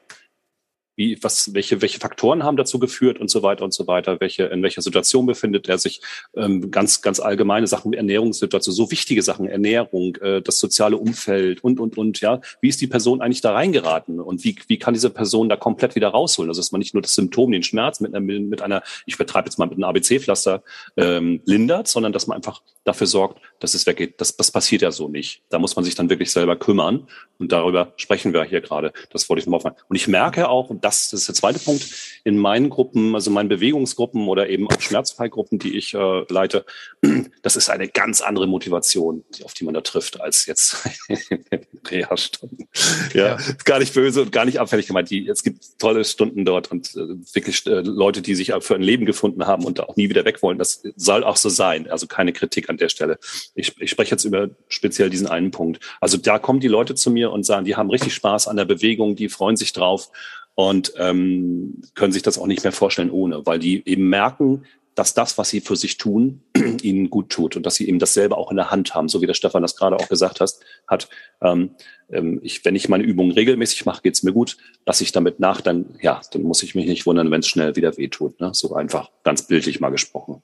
Wie, 0.98 1.16
was, 1.22 1.54
welche, 1.54 1.80
welche 1.80 2.00
Faktoren 2.00 2.42
haben 2.42 2.56
dazu 2.56 2.80
geführt 2.80 3.20
und 3.20 3.30
so 3.30 3.44
weiter 3.44 3.64
und 3.64 3.72
so 3.72 3.86
weiter, 3.86 4.20
welche, 4.20 4.44
in 4.44 4.64
welcher 4.64 4.82
Situation 4.82 5.26
befindet 5.26 5.68
er 5.68 5.78
sich, 5.78 6.00
ähm, 6.34 6.72
ganz, 6.72 7.02
ganz 7.02 7.20
allgemeine 7.20 7.68
Sachen, 7.68 7.92
Ernährungssituation, 7.92 8.74
so 8.74 8.90
wichtige 8.90 9.22
Sachen, 9.22 9.48
Ernährung, 9.48 10.16
äh, 10.16 10.42
das 10.42 10.58
soziale 10.58 10.96
Umfeld 10.96 11.62
und, 11.62 11.78
und, 11.78 11.96
und, 11.96 12.20
ja, 12.20 12.40
wie 12.60 12.68
ist 12.68 12.80
die 12.80 12.88
Person 12.88 13.22
eigentlich 13.22 13.42
da 13.42 13.52
reingeraten 13.52 14.20
und 14.20 14.42
wie, 14.42 14.56
wie 14.66 14.78
kann 14.78 14.92
diese 14.92 15.10
Person 15.10 15.48
da 15.48 15.56
komplett 15.56 15.94
wieder 15.94 16.08
rausholen? 16.08 16.50
Also, 16.50 16.60
dass 16.60 16.72
man 16.72 16.80
nicht 16.80 16.94
nur 16.94 17.02
das 17.02 17.14
Symptom, 17.14 17.52
den 17.52 17.62
Schmerz 17.62 18.00
mit 18.00 18.12
einer, 18.12 18.20
mit 18.20 18.60
einer 18.60 18.82
ich 19.06 19.16
betreibe 19.16 19.46
jetzt 19.46 19.58
mal 19.58 19.66
mit 19.66 19.74
einem 19.74 19.84
ABC-Pflaster, 19.84 20.64
ähm, 20.96 21.40
lindert, 21.44 21.86
sondern 21.86 22.12
dass 22.12 22.26
man 22.26 22.36
einfach 22.36 22.62
dafür 22.84 23.06
sorgt, 23.06 23.40
dass 23.60 23.74
es 23.74 23.86
weggeht. 23.86 24.20
Das, 24.20 24.36
das 24.36 24.50
passiert 24.50 24.82
ja 24.82 24.90
so 24.90 25.08
nicht. 25.08 25.42
Da 25.48 25.60
muss 25.60 25.76
man 25.76 25.84
sich 25.84 25.94
dann 25.94 26.10
wirklich 26.10 26.32
selber 26.32 26.56
kümmern. 26.56 27.06
Und 27.38 27.52
darüber 27.52 27.92
sprechen 27.96 28.32
wir 28.32 28.42
hier 28.44 28.60
gerade. 28.60 28.92
Das 29.10 29.28
wollte 29.28 29.40
ich 29.40 29.46
nochmal 29.46 29.58
aufmachen. 29.58 29.76
Und 29.88 29.96
ich 29.96 30.08
merke 30.08 30.48
auch, 30.48 30.70
und 30.70 30.84
das, 30.88 31.10
das 31.10 31.20
ist 31.20 31.28
der 31.28 31.34
zweite 31.34 31.58
Punkt, 31.58 31.86
in 32.24 32.38
meinen 32.38 32.70
Gruppen, 32.70 33.14
also 33.14 33.30
meinen 33.30 33.48
Bewegungsgruppen 33.48 34.26
oder 34.26 34.48
eben 34.48 34.68
auch 34.68 34.80
Schmerzfreigruppen, 34.80 35.58
die 35.58 35.76
ich 35.76 35.94
äh, 35.94 36.24
leite, 36.28 36.64
das 37.42 37.56
ist 37.56 37.70
eine 37.70 37.88
ganz 37.88 38.20
andere 38.20 38.46
Motivation, 38.46 39.24
auf 39.44 39.54
die 39.54 39.64
man 39.64 39.74
da 39.74 39.82
trifft, 39.82 40.20
als 40.20 40.46
jetzt 40.46 40.88
Reha-Stunden. 41.90 42.68
Ja, 43.14 43.26
ja, 43.26 43.38
gar 43.64 43.78
nicht 43.78 43.94
böse 43.94 44.22
und 44.22 44.32
gar 44.32 44.44
nicht 44.44 44.60
abfällig 44.60 44.86
gemeint. 44.86 45.10
Die, 45.10 45.28
es 45.28 45.42
gibt 45.42 45.78
tolle 45.78 46.04
Stunden 46.04 46.44
dort 46.44 46.70
und 46.70 46.88
äh, 46.96 47.34
wirklich 47.34 47.66
äh, 47.66 47.80
Leute, 47.80 48.22
die 48.22 48.34
sich 48.34 48.52
für 48.60 48.74
ein 48.74 48.82
Leben 48.82 49.06
gefunden 49.06 49.46
haben 49.46 49.64
und 49.64 49.80
auch 49.80 49.96
nie 49.96 50.08
wieder 50.08 50.24
weg 50.24 50.42
wollen. 50.42 50.58
Das 50.58 50.82
soll 50.96 51.24
auch 51.24 51.36
so 51.36 51.48
sein. 51.48 51.90
Also 51.90 52.06
keine 52.06 52.32
Kritik 52.32 52.68
an 52.70 52.78
der 52.78 52.88
Stelle. 52.88 53.18
Ich, 53.54 53.78
ich 53.80 53.90
spreche 53.90 54.12
jetzt 54.12 54.24
über 54.24 54.50
speziell 54.68 55.10
diesen 55.10 55.26
einen 55.26 55.50
Punkt. 55.50 55.80
Also 56.00 56.16
da 56.16 56.38
kommen 56.38 56.60
die 56.60 56.68
Leute 56.68 56.94
zu 56.94 57.10
mir 57.10 57.30
und 57.30 57.44
sagen, 57.44 57.64
die 57.64 57.76
haben 57.76 57.90
richtig 57.90 58.14
Spaß 58.14 58.48
an 58.48 58.56
der 58.56 58.64
Bewegung, 58.64 59.16
die 59.16 59.28
freuen 59.28 59.56
sich 59.56 59.72
drauf 59.72 60.10
und 60.58 60.92
ähm, 60.96 61.82
können 61.94 62.12
sich 62.12 62.24
das 62.24 62.36
auch 62.36 62.48
nicht 62.48 62.64
mehr 62.64 62.72
vorstellen 62.72 63.12
ohne, 63.12 63.46
weil 63.46 63.60
die 63.60 63.80
eben 63.88 64.08
merken, 64.08 64.64
dass 64.96 65.14
das, 65.14 65.38
was 65.38 65.50
sie 65.50 65.60
für 65.60 65.76
sich 65.76 65.98
tun, 65.98 66.42
ihnen 66.82 67.10
gut 67.10 67.28
tut 67.28 67.54
und 67.54 67.64
dass 67.64 67.76
sie 67.76 67.86
eben 67.88 68.00
dasselbe 68.00 68.36
auch 68.36 68.50
in 68.50 68.56
der 68.56 68.72
Hand 68.72 68.92
haben, 68.92 69.08
so 69.08 69.22
wie 69.22 69.28
der 69.28 69.34
Stefan 69.34 69.62
das 69.62 69.76
gerade 69.76 69.94
auch 69.94 70.08
gesagt 70.08 70.40
hast, 70.40 70.64
hat. 70.88 71.08
Ähm, 71.40 71.76
ähm, 72.10 72.40
ich, 72.42 72.64
wenn 72.64 72.74
ich 72.74 72.88
meine 72.88 73.04
Übungen 73.04 73.30
regelmäßig 73.30 73.86
mache, 73.86 74.02
geht's 74.02 74.24
mir 74.24 74.32
gut. 74.32 74.56
Lass 74.84 75.00
ich 75.00 75.12
damit 75.12 75.38
nach, 75.38 75.60
dann 75.60 75.94
ja, 76.02 76.20
dann 76.32 76.42
muss 76.42 76.64
ich 76.64 76.74
mich 76.74 76.88
nicht 76.88 77.06
wundern, 77.06 77.30
wenn 77.30 77.38
es 77.38 77.46
schnell 77.46 77.76
wieder 77.76 77.96
wehtut. 77.96 78.40
Ne? 78.40 78.50
So 78.52 78.74
einfach, 78.74 79.12
ganz 79.22 79.46
bildlich 79.46 79.78
mal 79.78 79.90
gesprochen. 79.90 80.42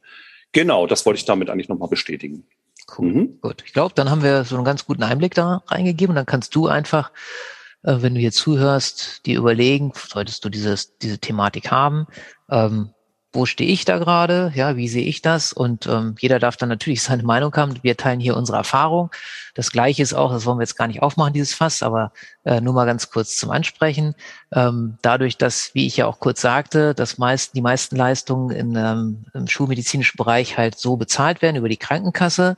Genau, 0.53 0.87
das 0.87 1.05
wollte 1.07 1.19
ich 1.19 1.25
damit 1.25 1.51
eigentlich 1.51 1.69
nochmal 1.69 1.89
bestätigen. 1.89 2.47
Cool. 2.97 3.13
Mhm. 3.13 3.41
Gut. 3.41 3.65
Ich 3.67 3.73
glaube, 3.73 3.95
dann 3.97 4.11
haben 4.11 4.23
wir 4.23 4.45
so 4.45 4.55
einen 4.55 4.65
ganz 4.65 4.87
guten 4.87 5.03
Einblick 5.03 5.35
da 5.35 5.65
reingegeben. 5.67 6.15
Dann 6.15 6.27
kannst 6.27 6.55
du 6.55 6.69
einfach, 6.69 7.11
äh, 7.85 7.97
wenn 8.01 8.15
du 8.15 8.21
hier 8.21 8.33
zuhörst, 8.33 9.25
dir 9.27 9.39
überlegen, 9.39 9.93
solltest 9.95 10.45
du 10.45 10.49
dieses, 10.49 10.99
diese 10.99 11.19
Thematik 11.19 11.71
haben, 11.71 12.07
ähm, 12.51 12.91
wo 13.35 13.47
stehe 13.47 13.69
ich 13.69 13.85
da 13.85 13.99
gerade, 13.99 14.53
ja, 14.55 14.77
wie 14.77 14.87
sehe 14.87 15.05
ich 15.05 15.21
das? 15.21 15.53
Und 15.53 15.89
ähm, 15.89 16.15
jeder 16.21 16.39
darf 16.39 16.57
dann 16.57 16.69
natürlich 16.69 17.03
seine 17.03 17.25
Meinung 17.25 17.55
haben. 17.57 17.75
Wir 17.83 17.97
teilen 17.97 18.21
hier 18.21 18.37
unsere 18.37 18.59
Erfahrung. 18.59 19.11
Das 19.55 19.73
Gleiche 19.73 20.03
ist 20.03 20.15
auch, 20.15 20.31
das 20.31 20.47
wollen 20.47 20.59
wir 20.59 20.63
jetzt 20.63 20.77
gar 20.77 20.87
nicht 20.87 21.03
aufmachen, 21.03 21.33
dieses 21.33 21.53
Fass, 21.53 21.83
aber 21.83 22.13
äh, 22.45 22.61
nur 22.61 22.75
mal 22.75 22.87
ganz 22.87 23.11
kurz 23.11 23.37
zum 23.37 23.51
Ansprechen. 23.51 24.15
Ähm, 24.53 24.99
dadurch, 25.03 25.37
dass, 25.37 25.75
wie 25.75 25.87
ich 25.87 25.97
ja 25.97 26.07
auch 26.07 26.21
kurz 26.21 26.41
sagte, 26.41 26.95
dass 26.95 27.19
meist, 27.19 27.57
die 27.57 27.61
meisten 27.61 27.97
Leistungen 27.97 28.51
in, 28.51 28.77
ähm, 28.77 29.25
im 29.35 29.49
schulmedizinischen 29.49 30.17
Bereich 30.17 30.57
halt 30.57 30.79
so 30.79 30.97
bezahlt 30.97 31.43
werden 31.43 31.57
über 31.57 31.69
die 31.69 31.77
Krankenkasse, 31.77 32.57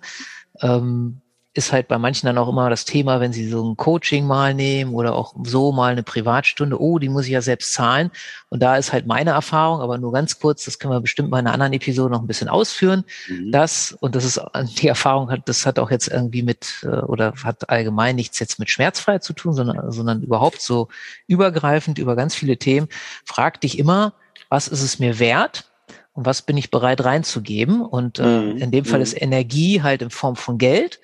ähm, 0.60 1.22
ist 1.56 1.72
halt 1.72 1.88
bei 1.88 1.96
manchen 1.96 2.26
dann 2.26 2.36
auch 2.36 2.48
immer 2.48 2.68
das 2.68 2.84
Thema, 2.84 3.20
wenn 3.20 3.32
sie 3.32 3.48
so 3.48 3.64
ein 3.64 3.76
Coaching 3.76 4.26
mal 4.26 4.52
nehmen 4.52 4.92
oder 4.92 5.14
auch 5.14 5.34
so 5.44 5.72
mal 5.72 5.92
eine 5.92 6.02
Privatstunde, 6.02 6.80
oh, 6.80 6.98
die 6.98 7.08
muss 7.08 7.24
ich 7.24 7.32
ja 7.32 7.40
selbst 7.40 7.72
zahlen. 7.72 8.10
Und 8.50 8.62
da 8.62 8.76
ist 8.76 8.92
halt 8.92 9.06
meine 9.06 9.30
Erfahrung, 9.30 9.80
aber 9.80 9.96
nur 9.96 10.12
ganz 10.12 10.38
kurz, 10.38 10.66
das 10.66 10.78
können 10.78 10.92
wir 10.92 11.00
bestimmt 11.00 11.30
mal 11.30 11.38
in 11.38 11.46
einer 11.46 11.54
anderen 11.54 11.72
Episode 11.72 12.12
noch 12.12 12.20
ein 12.20 12.26
bisschen 12.26 12.48
ausführen. 12.48 13.04
Mhm. 13.28 13.52
Das, 13.52 13.96
und 14.00 14.14
das 14.14 14.24
ist 14.24 14.40
die 14.80 14.88
Erfahrung 14.88 15.30
hat, 15.30 15.48
das 15.48 15.64
hat 15.64 15.78
auch 15.78 15.90
jetzt 15.90 16.08
irgendwie 16.08 16.42
mit 16.42 16.82
äh, 16.82 16.88
oder 16.88 17.32
hat 17.42 17.70
allgemein 17.70 18.16
nichts 18.16 18.38
jetzt 18.38 18.58
mit 18.58 18.68
Schmerzfreiheit 18.68 19.24
zu 19.24 19.32
tun, 19.32 19.54
sondern, 19.54 19.90
sondern 19.90 20.22
überhaupt 20.22 20.60
so 20.60 20.88
übergreifend 21.26 21.98
über 21.98 22.16
ganz 22.16 22.34
viele 22.34 22.58
Themen. 22.58 22.88
Frag 23.24 23.62
dich 23.62 23.78
immer, 23.78 24.12
was 24.50 24.68
ist 24.68 24.82
es 24.82 24.98
mir 24.98 25.18
wert? 25.18 25.64
und 26.12 26.24
was 26.24 26.40
bin 26.40 26.56
ich 26.56 26.70
bereit 26.70 27.04
reinzugeben. 27.04 27.82
Und 27.82 28.18
äh, 28.18 28.22
mhm. 28.22 28.56
in 28.56 28.70
dem 28.70 28.86
Fall 28.86 29.02
ist 29.02 29.14
mhm. 29.14 29.24
Energie 29.24 29.82
halt 29.82 30.00
in 30.00 30.08
Form 30.08 30.34
von 30.34 30.56
Geld 30.56 30.98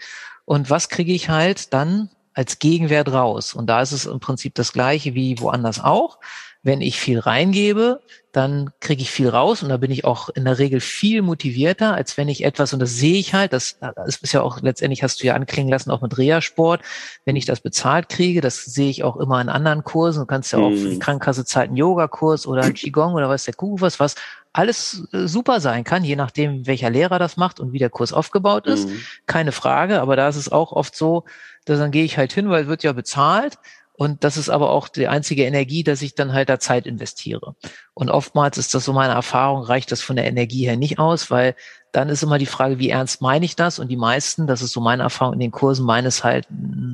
und 0.44 0.70
was 0.70 0.88
kriege 0.88 1.12
ich 1.12 1.28
halt 1.28 1.72
dann 1.72 2.10
als 2.34 2.58
Gegenwert 2.58 3.12
raus? 3.12 3.54
Und 3.54 3.66
da 3.66 3.82
ist 3.82 3.92
es 3.92 4.06
im 4.06 4.20
Prinzip 4.20 4.54
das 4.54 4.72
gleiche 4.72 5.14
wie 5.14 5.38
woanders 5.38 5.80
auch. 5.80 6.18
Wenn 6.62 6.80
ich 6.80 7.00
viel 7.00 7.18
reingebe, 7.18 8.00
dann 8.30 8.70
kriege 8.80 9.02
ich 9.02 9.10
viel 9.10 9.28
raus 9.28 9.62
und 9.62 9.68
da 9.68 9.76
bin 9.76 9.90
ich 9.90 10.04
auch 10.04 10.28
in 10.30 10.44
der 10.44 10.58
Regel 10.58 10.80
viel 10.80 11.20
motivierter, 11.20 11.94
als 11.94 12.16
wenn 12.16 12.28
ich 12.28 12.44
etwas, 12.44 12.72
und 12.72 12.80
das 12.80 12.94
sehe 12.94 13.18
ich 13.18 13.34
halt, 13.34 13.52
das, 13.52 13.78
das 13.80 14.16
ist 14.16 14.32
ja 14.32 14.42
auch 14.42 14.60
letztendlich, 14.62 15.02
hast 15.02 15.22
du 15.22 15.26
ja 15.26 15.34
anklingen 15.34 15.70
lassen, 15.70 15.90
auch 15.90 16.00
mit 16.00 16.16
Reha-Sport, 16.16 16.82
wenn 17.24 17.36
ich 17.36 17.44
das 17.44 17.60
bezahlt 17.60 18.08
kriege, 18.08 18.40
das 18.40 18.64
sehe 18.64 18.88
ich 18.90 19.04
auch 19.04 19.16
immer 19.16 19.40
in 19.40 19.48
anderen 19.48 19.84
Kursen, 19.84 20.20
du 20.20 20.26
kannst 20.26 20.52
ja 20.52 20.60
auch 20.60 20.70
für 20.70 20.88
die 20.88 20.94
mhm. 20.94 21.00
Krankenkasse 21.00 21.44
zahlt 21.44 21.68
einen 21.68 21.76
Yoga-Kurs 21.76 22.46
oder 22.46 22.62
einen 22.62 22.74
Qigong 22.74 23.14
oder 23.14 23.28
was 23.28 23.44
der 23.44 23.54
Kuh 23.54 23.80
was, 23.80 24.00
was 24.00 24.14
alles 24.52 25.08
äh, 25.12 25.26
super 25.26 25.60
sein 25.60 25.84
kann, 25.84 26.04
je 26.04 26.16
nachdem, 26.16 26.66
welcher 26.66 26.90
Lehrer 26.90 27.18
das 27.18 27.36
macht 27.36 27.60
und 27.60 27.72
wie 27.72 27.78
der 27.78 27.90
Kurs 27.90 28.12
aufgebaut 28.12 28.66
ist. 28.66 28.88
Mhm. 28.88 29.00
Keine 29.26 29.52
Frage. 29.52 30.00
Aber 30.00 30.16
da 30.16 30.28
ist 30.28 30.36
es 30.36 30.52
auch 30.52 30.72
oft 30.72 30.94
so, 30.94 31.24
dass 31.64 31.78
dann 31.78 31.90
gehe 31.90 32.04
ich 32.04 32.18
halt 32.18 32.32
hin, 32.32 32.50
weil 32.50 32.66
wird 32.66 32.82
ja 32.82 32.92
bezahlt. 32.92 33.58
Und 33.94 34.24
das 34.24 34.36
ist 34.36 34.48
aber 34.48 34.70
auch 34.70 34.88
die 34.88 35.06
einzige 35.06 35.44
Energie, 35.44 35.84
dass 35.84 36.02
ich 36.02 36.14
dann 36.14 36.32
halt 36.32 36.48
da 36.48 36.58
Zeit 36.58 36.86
investiere. 36.86 37.54
Und 37.94 38.10
oftmals 38.10 38.56
ist 38.56 38.74
das 38.74 38.84
so 38.84 38.92
meine 38.92 39.12
Erfahrung, 39.12 39.62
reicht 39.62 39.92
das 39.92 40.00
von 40.00 40.16
der 40.16 40.26
Energie 40.26 40.64
her 40.64 40.76
nicht 40.76 40.98
aus, 40.98 41.30
weil 41.30 41.54
dann 41.92 42.08
ist 42.08 42.22
immer 42.22 42.38
die 42.38 42.46
Frage, 42.46 42.78
wie 42.78 42.88
ernst 42.88 43.20
meine 43.20 43.44
ich 43.44 43.54
das? 43.54 43.78
Und 43.78 43.88
die 43.88 43.98
meisten, 43.98 44.46
das 44.46 44.62
ist 44.62 44.72
so 44.72 44.80
meine 44.80 45.02
Erfahrung 45.02 45.34
in 45.34 45.40
den 45.40 45.50
Kursen, 45.50 45.84
meines 45.84 46.24
halt, 46.24 46.48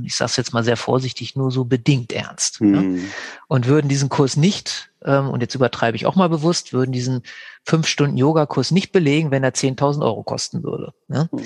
ich 0.05 0.17
sage 0.17 0.31
es 0.31 0.37
jetzt 0.37 0.53
mal 0.53 0.65
sehr 0.65 0.77
vorsichtig, 0.77 1.37
nur 1.37 1.53
so 1.53 1.65
bedingt 1.65 2.13
ernst. 2.13 2.61
Mhm. 2.61 2.71
Ne? 2.71 3.01
Und 3.47 3.69
würden 3.69 3.89
diesen 3.89 4.09
Kurs 4.09 4.37
nicht, 4.37 4.91
ähm, 5.05 5.31
und 5.31 5.41
jetzt 5.41 5.55
übertreibe 5.55 5.97
ich 5.97 6.05
auch 6.05 6.17
mal 6.17 6.29
bewusst, 6.29 6.73
würden 6.73 6.91
diesen 6.91 7.23
fünf 7.65 7.87
Stunden 7.87 8.17
Yoga-Kurs 8.17 8.73
nicht 8.73 8.91
belegen, 8.91 9.31
wenn 9.31 9.45
er 9.45 9.55
10.000 9.55 10.03
Euro 10.03 10.25
kosten 10.25 10.65
würde. 10.65 10.93
Ne? 11.07 11.29
Mhm. 11.31 11.45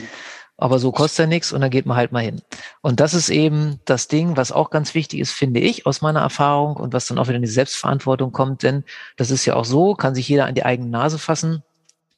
Aber 0.62 0.78
so 0.78 0.92
kostet 0.92 1.24
er 1.24 1.26
nichts 1.26 1.52
und 1.52 1.60
dann 1.60 1.70
geht 1.70 1.86
man 1.86 1.96
halt 1.96 2.12
mal 2.12 2.22
hin. 2.22 2.40
Und 2.82 3.00
das 3.00 3.14
ist 3.14 3.30
eben 3.30 3.80
das 3.84 4.06
Ding, 4.06 4.36
was 4.36 4.52
auch 4.52 4.70
ganz 4.70 4.94
wichtig 4.94 5.18
ist, 5.18 5.32
finde 5.32 5.58
ich, 5.58 5.86
aus 5.86 6.02
meiner 6.02 6.20
Erfahrung 6.20 6.76
und 6.76 6.92
was 6.92 7.06
dann 7.06 7.18
auch 7.18 7.26
wieder 7.26 7.36
in 7.36 7.42
die 7.42 7.48
Selbstverantwortung 7.48 8.30
kommt, 8.30 8.62
denn 8.62 8.84
das 9.16 9.32
ist 9.32 9.44
ja 9.44 9.54
auch 9.54 9.64
so, 9.64 9.94
kann 9.94 10.14
sich 10.14 10.28
jeder 10.28 10.46
an 10.46 10.54
die 10.54 10.64
eigene 10.64 10.88
Nase 10.88 11.18
fassen 11.18 11.64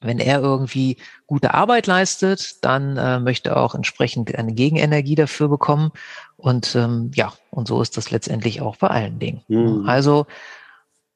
wenn 0.01 0.19
er 0.19 0.39
irgendwie 0.39 0.97
gute 1.25 1.53
Arbeit 1.55 1.87
leistet, 1.87 2.63
dann 2.63 2.97
äh, 2.97 3.19
möchte 3.19 3.49
er 3.49 3.57
auch 3.57 3.73
entsprechend 3.73 4.35
eine 4.35 4.53
Gegenenergie 4.53 5.15
dafür 5.15 5.47
bekommen. 5.47 5.91
Und 6.37 6.75
ähm, 6.75 7.11
ja, 7.15 7.33
und 7.49 7.67
so 7.67 7.81
ist 7.81 7.97
das 7.97 8.11
letztendlich 8.11 8.61
auch 8.61 8.77
bei 8.77 8.87
allen 8.87 9.17
Dingen. 9.17 9.41
Mhm. 9.47 9.87
Also 9.87 10.27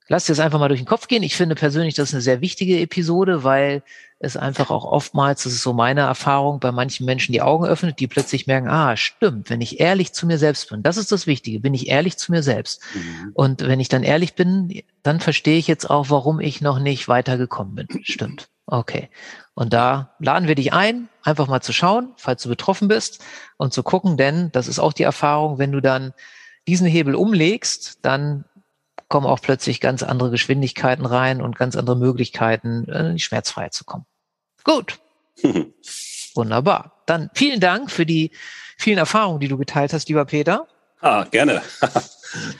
lasst 0.07 0.29
es 0.29 0.39
einfach 0.39 0.59
mal 0.59 0.69
durch 0.69 0.79
den 0.79 0.87
Kopf 0.87 1.07
gehen. 1.07 1.23
Ich 1.23 1.35
finde 1.35 1.55
persönlich, 1.55 1.93
das 1.93 2.09
ist 2.09 2.15
eine 2.15 2.21
sehr 2.21 2.41
wichtige 2.41 2.79
Episode, 2.79 3.43
weil 3.43 3.83
es 4.19 4.35
einfach 4.35 4.69
auch 4.69 4.83
oftmals, 4.83 5.43
das 5.43 5.53
ist 5.53 5.63
so 5.63 5.71
meine 5.71 6.01
Erfahrung, 6.01 6.59
bei 6.59 6.73
manchen 6.73 7.05
Menschen 7.05 7.31
die 7.31 7.41
Augen 7.41 7.65
öffnet, 7.65 7.99
die 7.99 8.07
plötzlich 8.07 8.47
merken, 8.47 8.67
ah, 8.67 8.97
stimmt, 8.97 9.49
wenn 9.49 9.61
ich 9.61 9.79
ehrlich 9.79 10.13
zu 10.13 10.27
mir 10.27 10.37
selbst 10.37 10.69
bin, 10.69 10.83
das 10.83 10.97
ist 10.97 11.11
das 11.13 11.25
Wichtige, 11.25 11.61
bin 11.61 11.73
ich 11.73 11.87
ehrlich 11.87 12.17
zu 12.17 12.31
mir 12.31 12.43
selbst. 12.43 12.81
Mhm. 12.93 13.31
Und 13.33 13.61
wenn 13.61 13.79
ich 13.79 13.87
dann 13.87 14.03
ehrlich 14.03 14.35
bin, 14.35 14.83
dann 15.03 15.21
verstehe 15.21 15.57
ich 15.57 15.67
jetzt 15.67 15.89
auch, 15.89 16.09
warum 16.09 16.41
ich 16.41 16.59
noch 16.59 16.79
nicht 16.79 17.07
weitergekommen 17.07 17.75
bin. 17.75 17.87
Stimmt. 18.03 18.49
Okay. 18.65 19.09
Und 19.53 19.73
da 19.73 20.13
laden 20.19 20.47
wir 20.47 20.55
dich 20.55 20.73
ein, 20.73 21.07
einfach 21.23 21.47
mal 21.47 21.61
zu 21.61 21.71
schauen, 21.71 22.11
falls 22.17 22.43
du 22.43 22.49
betroffen 22.49 22.89
bist 22.89 23.23
und 23.57 23.73
zu 23.73 23.83
gucken, 23.83 24.17
denn 24.17 24.51
das 24.51 24.67
ist 24.67 24.79
auch 24.79 24.93
die 24.93 25.03
Erfahrung, 25.03 25.59
wenn 25.59 25.71
du 25.71 25.81
dann 25.81 26.13
diesen 26.67 26.87
Hebel 26.87 27.15
umlegst, 27.15 27.99
dann 28.03 28.45
kommen 29.09 29.25
auch 29.25 29.41
plötzlich 29.41 29.81
ganz 29.81 30.03
andere 30.03 30.31
Geschwindigkeiten 30.31 31.05
rein 31.05 31.41
und 31.41 31.57
ganz 31.57 31.75
andere 31.75 31.97
Möglichkeiten, 31.97 32.85
in 32.85 32.93
äh, 32.93 33.13
die 33.13 33.19
Schmerzfreiheit 33.19 33.73
zu 33.73 33.83
kommen. 33.83 34.05
Gut. 34.63 34.99
Wunderbar. 36.35 37.01
Dann 37.05 37.29
vielen 37.33 37.59
Dank 37.59 37.91
für 37.91 38.05
die 38.05 38.31
vielen 38.77 38.99
Erfahrungen, 38.99 39.39
die 39.39 39.47
du 39.47 39.57
geteilt 39.57 39.93
hast, 39.93 40.07
lieber 40.07 40.25
Peter. 40.25 40.67
Ah, 41.01 41.25
gerne. 41.25 41.61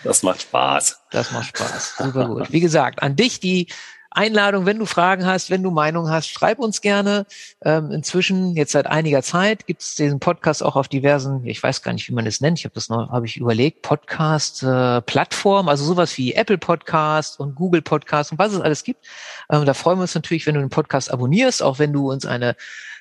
Das 0.03 0.23
macht 0.23 0.41
Spaß. 0.41 0.99
Das 1.11 1.31
macht 1.31 1.55
Spaß. 1.55 1.97
Super 1.99 2.27
gut. 2.27 2.51
Wie 2.51 2.59
gesagt, 2.59 3.03
an 3.03 3.15
dich 3.15 3.39
die 3.39 3.67
Einladung, 4.11 4.65
wenn 4.65 4.79
du 4.79 4.85
Fragen 4.85 5.25
hast, 5.25 5.49
wenn 5.49 5.61
du 5.61 5.71
Meinungen 5.71 6.11
hast, 6.11 6.29
schreib 6.29 6.59
uns 6.59 6.81
gerne. 6.81 7.25
Ähm, 7.63 7.91
inzwischen, 7.91 8.55
jetzt 8.55 8.71
seit 8.71 8.87
einiger 8.87 9.21
Zeit, 9.21 9.67
gibt 9.67 9.81
es 9.81 9.95
diesen 9.95 10.19
Podcast 10.19 10.63
auch 10.63 10.75
auf 10.75 10.87
diversen, 10.87 11.45
ich 11.45 11.61
weiß 11.61 11.81
gar 11.83 11.93
nicht, 11.93 12.07
wie 12.09 12.13
man 12.13 12.25
es 12.25 12.41
nennt, 12.41 12.59
ich 12.59 12.65
habe 12.65 12.73
das 12.73 12.89
noch, 12.89 13.09
habe 13.11 13.27
ich 13.27 13.37
überlegt, 13.37 13.83
Podcast-Plattformen, 13.83 15.67
äh, 15.67 15.71
also 15.71 15.85
sowas 15.85 16.17
wie 16.17 16.33
Apple 16.33 16.57
Podcast 16.57 17.39
und 17.39 17.55
Google 17.55 17.81
Podcast 17.81 18.31
und 18.31 18.39
was 18.39 18.53
es 18.53 18.61
alles 18.61 18.83
gibt. 18.83 19.05
Ähm, 19.49 19.65
da 19.65 19.73
freuen 19.73 19.99
wir 19.99 20.03
uns 20.03 20.15
natürlich, 20.15 20.47
wenn 20.47 20.55
du 20.55 20.61
den 20.61 20.69
Podcast 20.69 21.11
abonnierst, 21.11 21.61
auch 21.61 21.77
wenn 21.77 21.93
du 21.93 22.11
uns 22.11 22.25
eine 22.25 22.55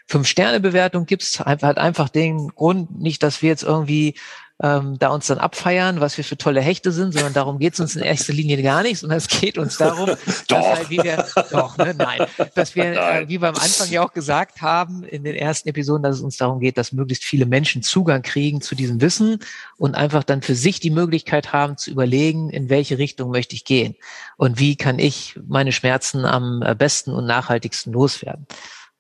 Fünf-Sterne-Bewertung 0.09 1.05
gibst, 1.05 1.41
hat 1.41 1.63
einfach 1.63 2.09
den 2.09 2.49
Grund, 2.49 2.99
nicht, 2.99 3.23
dass 3.23 3.43
wir 3.43 3.51
jetzt 3.51 3.63
irgendwie 3.63 4.15
ähm, 4.61 4.99
da 4.99 5.09
uns 5.11 5.29
dann 5.29 5.39
abfeiern, 5.39 6.01
was 6.01 6.17
wir 6.17 6.25
für 6.25 6.37
tolle 6.37 6.61
Hechte 6.61 6.91
sind, 6.91 7.13
sondern 7.13 7.33
darum 7.33 7.61
geht 7.61 7.75
es 7.75 7.81
uns 7.81 7.95
in 7.95 8.03
erster 8.03 8.33
Linie 8.33 8.61
gar 8.61 8.83
nicht, 8.83 8.99
sondern 8.99 9.19
es 9.19 9.29
geht 9.29 9.57
uns 9.57 9.77
darum, 9.77 10.07
dass 10.49 10.67
halt, 10.67 10.91
wie 10.91 10.99
wir, 10.99 11.25
doch, 11.53 11.79
ne, 11.79 11.95
nein, 11.97 12.27
dass 12.55 12.75
wir, 12.75 12.93
äh, 12.93 13.29
wie 13.29 13.41
wir 13.41 13.49
am 13.49 13.55
Anfang 13.55 13.89
ja 13.89 14.05
auch 14.05 14.13
gesagt 14.13 14.61
haben, 14.61 15.05
in 15.05 15.23
den 15.23 15.37
ersten 15.37 15.69
Episoden, 15.69 16.03
dass 16.03 16.17
es 16.17 16.23
uns 16.23 16.39
darum 16.39 16.59
geht, 16.59 16.77
dass 16.77 16.93
möglichst 16.93 17.23
viele 17.23 17.47
Menschen 17.47 17.83
Zugang 17.83 18.23
kriegen 18.23 18.61
zu 18.61 18.75
diesem 18.75 19.01
Wissen 19.01 19.39
und 19.77 19.95
einfach 19.95 20.25
dann 20.25 20.43
für 20.43 20.57
sich 20.57 20.81
die 20.81 20.91
Möglichkeit 20.91 21.53
haben 21.53 21.77
zu 21.77 21.93
überlegen, 21.93 22.51
in 22.51 22.69
welche 22.69 22.99
Richtung 22.99 23.31
möchte 23.31 23.55
ich 23.55 23.65
gehen 23.65 23.95
und 24.37 24.59
wie 24.59 24.75
kann 24.75 24.99
ich 24.99 25.39
meine 25.47 25.71
Schmerzen 25.71 26.25
am 26.25 26.63
äh, 26.63 26.75
besten 26.75 27.13
und 27.13 27.27
nachhaltigsten 27.27 27.93
loswerden. 27.93 28.47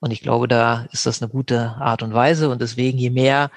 Und 0.00 0.12
ich 0.12 0.20
glaube, 0.20 0.46
da 0.46 0.86
ist 0.92 1.06
das 1.06 1.20
eine 1.20 1.28
gute 1.28 1.74
Art 1.80 2.04
und 2.04 2.14
Weise. 2.14 2.50
Und 2.50 2.62
deswegen, 2.62 2.98
je 2.98 3.10
mehr 3.10 3.50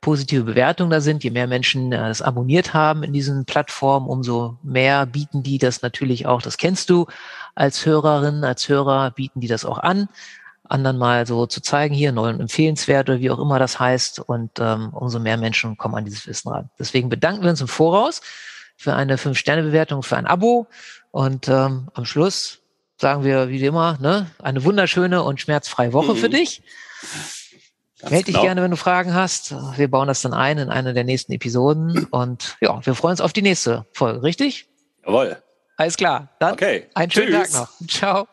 positive 0.00 0.44
Bewertungen 0.44 0.90
da 0.90 1.00
sind, 1.00 1.24
je 1.24 1.30
mehr 1.30 1.46
Menschen 1.46 1.92
äh, 1.92 1.96
das 1.96 2.22
abonniert 2.22 2.74
haben 2.74 3.02
in 3.02 3.12
diesen 3.12 3.44
Plattformen, 3.44 4.06
umso 4.06 4.58
mehr 4.62 5.06
bieten 5.06 5.42
die 5.42 5.58
das 5.58 5.82
natürlich 5.82 6.26
auch, 6.26 6.42
das 6.42 6.56
kennst 6.56 6.90
du 6.90 7.06
als 7.54 7.84
Hörerin, 7.84 8.44
als 8.44 8.68
Hörer, 8.68 9.10
bieten 9.10 9.40
die 9.40 9.48
das 9.48 9.64
auch 9.64 9.78
an, 9.78 10.08
anderen 10.68 10.98
mal 10.98 11.26
so 11.26 11.46
zu 11.46 11.60
zeigen, 11.60 11.94
hier 11.94 12.12
neu 12.12 12.28
und 12.28 12.40
empfehlenswert 12.40 13.08
oder 13.08 13.20
wie 13.20 13.30
auch 13.30 13.38
immer 13.38 13.58
das 13.58 13.80
heißt. 13.80 14.20
Und 14.20 14.50
ähm, 14.60 14.90
umso 14.90 15.18
mehr 15.18 15.36
Menschen 15.36 15.76
kommen 15.76 15.94
an 15.94 16.04
dieses 16.04 16.26
Wissen 16.26 16.50
ran. 16.50 16.70
Deswegen 16.78 17.08
bedanken 17.08 17.42
wir 17.42 17.50
uns 17.50 17.60
im 17.60 17.68
Voraus 17.68 18.20
für 18.76 18.94
eine 18.94 19.18
Fünf-Sterne-Bewertung, 19.18 20.02
für 20.02 20.16
ein 20.16 20.26
Abo. 20.26 20.66
Und 21.10 21.48
ähm, 21.48 21.88
am 21.94 22.04
Schluss 22.04 22.60
sagen 23.00 23.24
wir 23.24 23.48
wie 23.48 23.64
immer, 23.64 23.98
ne, 24.00 24.30
eine 24.40 24.64
wunderschöne 24.64 25.22
und 25.22 25.40
schmerzfreie 25.40 25.92
Woche 25.92 26.14
mhm. 26.14 26.18
für 26.18 26.28
dich. 26.28 26.62
Ganz 28.00 28.12
Meld 28.12 28.26
dich 28.28 28.34
genau. 28.34 28.44
gerne, 28.44 28.62
wenn 28.62 28.70
du 28.70 28.76
Fragen 28.76 29.14
hast. 29.14 29.54
Wir 29.76 29.90
bauen 29.90 30.06
das 30.06 30.22
dann 30.22 30.32
ein 30.32 30.58
in 30.58 30.70
einer 30.70 30.92
der 30.92 31.04
nächsten 31.04 31.32
Episoden. 31.32 32.06
Und 32.10 32.56
ja, 32.60 32.84
wir 32.84 32.94
freuen 32.94 33.12
uns 33.12 33.20
auf 33.20 33.32
die 33.32 33.42
nächste 33.42 33.86
Folge, 33.92 34.22
richtig? 34.22 34.68
Jawohl. 35.04 35.42
Alles 35.76 35.96
klar. 35.96 36.28
Dann 36.38 36.52
okay. 36.52 36.86
einen 36.94 37.10
schönen 37.10 37.42
Tschüss. 37.42 37.52
Tag 37.52 37.60
noch. 37.60 37.88
Ciao. 37.88 38.28